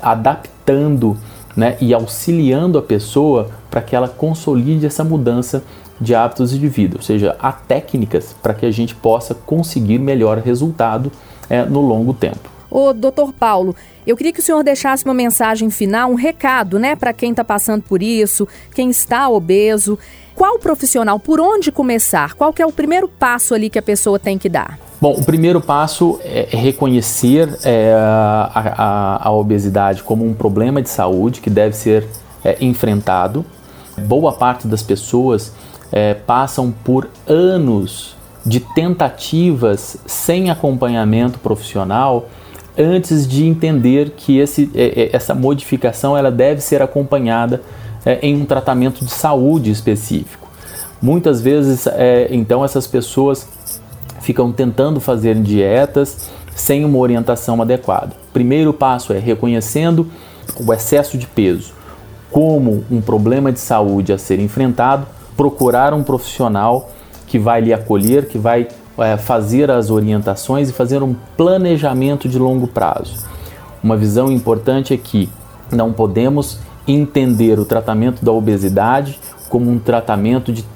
adaptando 0.00 1.16
né, 1.58 1.76
e 1.80 1.92
auxiliando 1.92 2.78
a 2.78 2.82
pessoa 2.82 3.50
para 3.68 3.82
que 3.82 3.96
ela 3.96 4.06
consolide 4.06 4.86
essa 4.86 5.02
mudança 5.02 5.64
de 6.00 6.14
hábitos 6.14 6.56
de 6.56 6.68
vida, 6.68 6.96
ou 6.96 7.02
seja, 7.02 7.34
há 7.40 7.50
técnicas 7.50 8.32
para 8.40 8.54
que 8.54 8.64
a 8.64 8.70
gente 8.70 8.94
possa 8.94 9.34
conseguir 9.34 9.98
melhor 9.98 10.38
resultado 10.38 11.10
é, 11.50 11.64
no 11.64 11.80
longo 11.80 12.14
tempo. 12.14 12.48
Ô, 12.70 12.92
doutor 12.92 13.32
Paulo, 13.32 13.74
eu 14.06 14.16
queria 14.16 14.32
que 14.32 14.38
o 14.38 14.42
senhor 14.42 14.62
deixasse 14.62 15.04
uma 15.04 15.14
mensagem 15.14 15.68
final, 15.68 16.12
um 16.12 16.14
recado, 16.14 16.78
né, 16.78 16.94
para 16.94 17.12
quem 17.12 17.32
está 17.32 17.42
passando 17.42 17.82
por 17.82 18.04
isso, 18.04 18.46
quem 18.72 18.88
está 18.88 19.28
obeso. 19.28 19.98
Qual 20.36 20.60
profissional, 20.60 21.18
por 21.18 21.40
onde 21.40 21.72
começar? 21.72 22.34
Qual 22.34 22.52
que 22.52 22.62
é 22.62 22.66
o 22.66 22.70
primeiro 22.70 23.08
passo 23.08 23.52
ali 23.52 23.68
que 23.68 23.80
a 23.80 23.82
pessoa 23.82 24.16
tem 24.16 24.38
que 24.38 24.48
dar? 24.48 24.78
Bom, 25.00 25.12
o 25.12 25.24
primeiro 25.24 25.60
passo 25.60 26.18
é 26.24 26.48
reconhecer 26.50 27.56
é, 27.62 27.94
a, 27.94 28.50
a, 28.52 29.28
a, 29.28 29.32
obesidade 29.32 30.02
como 30.02 30.26
um 30.26 30.34
problema 30.34 30.82
de 30.82 30.90
saúde 30.90 31.40
que 31.40 31.48
deve 31.48 31.76
ser 31.76 32.04
é, 32.44 32.56
enfrentado. 32.60 33.46
Boa 33.96 34.32
parte 34.32 34.66
das 34.66 34.82
pessoas 34.82 35.52
é, 35.92 36.14
passam 36.14 36.72
por 36.72 37.08
anos 37.28 38.16
de 38.44 38.58
tentativas 38.58 39.98
sem 40.04 40.50
acompanhamento 40.50 41.38
profissional 41.38 42.28
antes 42.76 43.26
de 43.28 43.46
entender 43.46 44.14
que 44.16 44.38
esse, 44.38 44.68
é, 44.74 45.02
é, 45.02 45.16
essa 45.16 45.32
modificação 45.32 46.16
ela 46.16 46.30
deve 46.32 46.60
ser 46.60 46.82
acompanhada 46.82 47.62
é, 48.04 48.18
em 48.20 48.36
um 48.36 48.44
tratamento 48.44 49.04
de 49.04 49.12
saúde 49.12 49.70
específico. 49.70 50.48
Muitas 51.00 51.40
vezes, 51.40 51.86
então, 52.28 52.64
essas 52.64 52.84
pessoas 52.84 53.46
ficam 54.28 54.52
tentando 54.52 55.00
fazer 55.00 55.36
dietas 55.36 56.28
sem 56.54 56.84
uma 56.84 56.98
orientação 56.98 57.62
adequada. 57.62 58.12
Primeiro 58.30 58.74
passo 58.74 59.14
é 59.14 59.18
reconhecendo 59.18 60.06
o 60.60 60.70
excesso 60.70 61.16
de 61.16 61.26
peso 61.26 61.72
como 62.30 62.84
um 62.90 63.00
problema 63.00 63.50
de 63.50 63.58
saúde 63.58 64.12
a 64.12 64.18
ser 64.18 64.38
enfrentado, 64.38 65.06
procurar 65.34 65.94
um 65.94 66.02
profissional 66.02 66.90
que 67.26 67.38
vai 67.38 67.62
lhe 67.62 67.72
acolher, 67.72 68.28
que 68.28 68.36
vai 68.36 68.68
é, 68.98 69.16
fazer 69.16 69.70
as 69.70 69.88
orientações 69.88 70.68
e 70.68 70.74
fazer 70.74 71.02
um 71.02 71.14
planejamento 71.34 72.28
de 72.28 72.38
longo 72.38 72.66
prazo. 72.66 73.24
Uma 73.82 73.96
visão 73.96 74.30
importante 74.30 74.92
é 74.92 74.98
que 74.98 75.26
não 75.72 75.90
podemos 75.90 76.58
entender 76.86 77.58
o 77.58 77.64
tratamento 77.64 78.22
da 78.22 78.32
obesidade 78.32 79.18
como 79.48 79.70
um 79.70 79.78
tratamento 79.78 80.52
de 80.52 80.66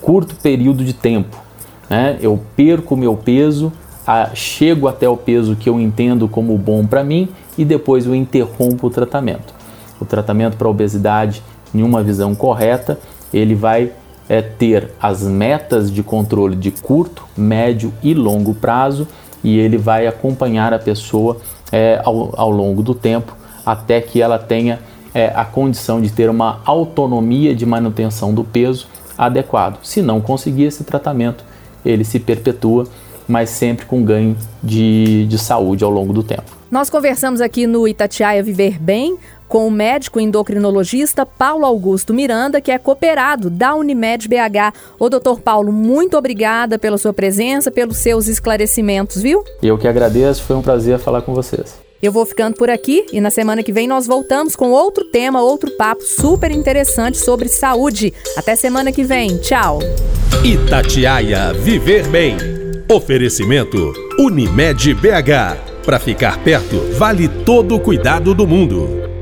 curto 0.00 0.34
período 0.36 0.82
de 0.82 0.94
tempo. 0.94 1.44
Né? 1.88 2.18
Eu 2.20 2.40
perco 2.56 2.96
meu 2.96 3.16
peso, 3.16 3.72
a, 4.06 4.30
chego 4.34 4.88
até 4.88 5.08
o 5.08 5.16
peso 5.16 5.56
que 5.56 5.68
eu 5.68 5.80
entendo 5.80 6.28
como 6.28 6.56
bom 6.56 6.86
para 6.86 7.02
mim 7.02 7.28
e 7.56 7.64
depois 7.64 8.06
eu 8.06 8.14
interrompo 8.14 8.86
o 8.86 8.90
tratamento. 8.90 9.54
O 10.00 10.04
tratamento 10.04 10.56
para 10.56 10.68
obesidade, 10.68 11.42
em 11.74 11.82
uma 11.82 12.02
visão 12.02 12.34
correta, 12.34 12.98
ele 13.32 13.54
vai 13.54 13.92
é, 14.28 14.42
ter 14.42 14.90
as 15.00 15.22
metas 15.22 15.90
de 15.90 16.02
controle 16.02 16.56
de 16.56 16.70
curto, 16.70 17.24
médio 17.36 17.92
e 18.02 18.14
longo 18.14 18.54
prazo 18.54 19.06
e 19.42 19.58
ele 19.58 19.78
vai 19.78 20.06
acompanhar 20.06 20.72
a 20.72 20.78
pessoa 20.78 21.38
é, 21.70 22.00
ao, 22.04 22.32
ao, 22.36 22.50
longo 22.50 22.82
do 22.82 22.94
tempo 22.94 23.36
até 23.64 24.00
que 24.00 24.20
ela 24.20 24.38
tenha 24.38 24.80
é, 25.14 25.32
a 25.34 25.44
condição 25.44 26.00
de 26.00 26.10
ter 26.10 26.28
uma 26.28 26.60
autonomia 26.64 27.54
de 27.54 27.64
manutenção 27.64 28.34
do 28.34 28.44
peso 28.44 28.88
adequado. 29.16 29.78
Se 29.82 30.02
não 30.02 30.20
conseguir 30.20 30.64
esse 30.64 30.84
tratamento, 30.84 31.44
ele 31.86 32.04
se 32.04 32.18
perpetua, 32.18 32.86
mas 33.28 33.50
sempre 33.50 33.86
com 33.86 34.02
ganho 34.02 34.36
de, 34.62 35.26
de 35.26 35.38
saúde 35.38 35.84
ao 35.84 35.90
longo 35.90 36.12
do 36.12 36.22
tempo. 36.22 36.56
Nós 36.70 36.90
conversamos 36.90 37.40
aqui 37.40 37.66
no 37.66 37.86
Itatiaia 37.86 38.42
Viver 38.42 38.80
Bem 38.80 39.16
com 39.48 39.68
o 39.68 39.70
médico 39.70 40.18
endocrinologista 40.18 41.24
Paulo 41.24 41.64
Augusto 41.64 42.12
Miranda, 42.12 42.60
que 42.60 42.72
é 42.72 42.78
cooperado 42.78 43.48
da 43.48 43.74
Unimed 43.74 44.28
BH. 44.28 44.74
Ô, 44.98 45.08
doutor 45.08 45.40
Paulo, 45.40 45.72
muito 45.72 46.16
obrigada 46.16 46.78
pela 46.78 46.98
sua 46.98 47.12
presença, 47.12 47.70
pelos 47.70 47.98
seus 47.98 48.26
esclarecimentos, 48.26 49.22
viu? 49.22 49.44
Eu 49.62 49.78
que 49.78 49.86
agradeço, 49.86 50.42
foi 50.42 50.56
um 50.56 50.62
prazer 50.62 50.98
falar 50.98 51.22
com 51.22 51.32
vocês. 51.32 51.85
Eu 52.02 52.12
vou 52.12 52.26
ficando 52.26 52.56
por 52.56 52.68
aqui 52.68 53.06
e 53.12 53.20
na 53.20 53.30
semana 53.30 53.62
que 53.62 53.72
vem 53.72 53.88
nós 53.88 54.06
voltamos 54.06 54.54
com 54.54 54.70
outro 54.70 55.04
tema, 55.04 55.42
outro 55.42 55.70
papo 55.76 56.02
super 56.02 56.50
interessante 56.50 57.16
sobre 57.18 57.48
saúde. 57.48 58.12
Até 58.36 58.54
semana 58.54 58.92
que 58.92 59.02
vem. 59.02 59.38
Tchau. 59.38 59.78
Itatiaia 60.44 61.52
Viver 61.54 62.06
Bem. 62.08 62.36
Oferecimento 62.92 63.92
Unimed 64.18 64.94
BH. 64.94 65.84
Para 65.84 65.98
ficar 65.98 66.38
perto, 66.42 66.80
vale 66.98 67.28
todo 67.28 67.76
o 67.76 67.80
cuidado 67.80 68.34
do 68.34 68.46
mundo. 68.46 69.15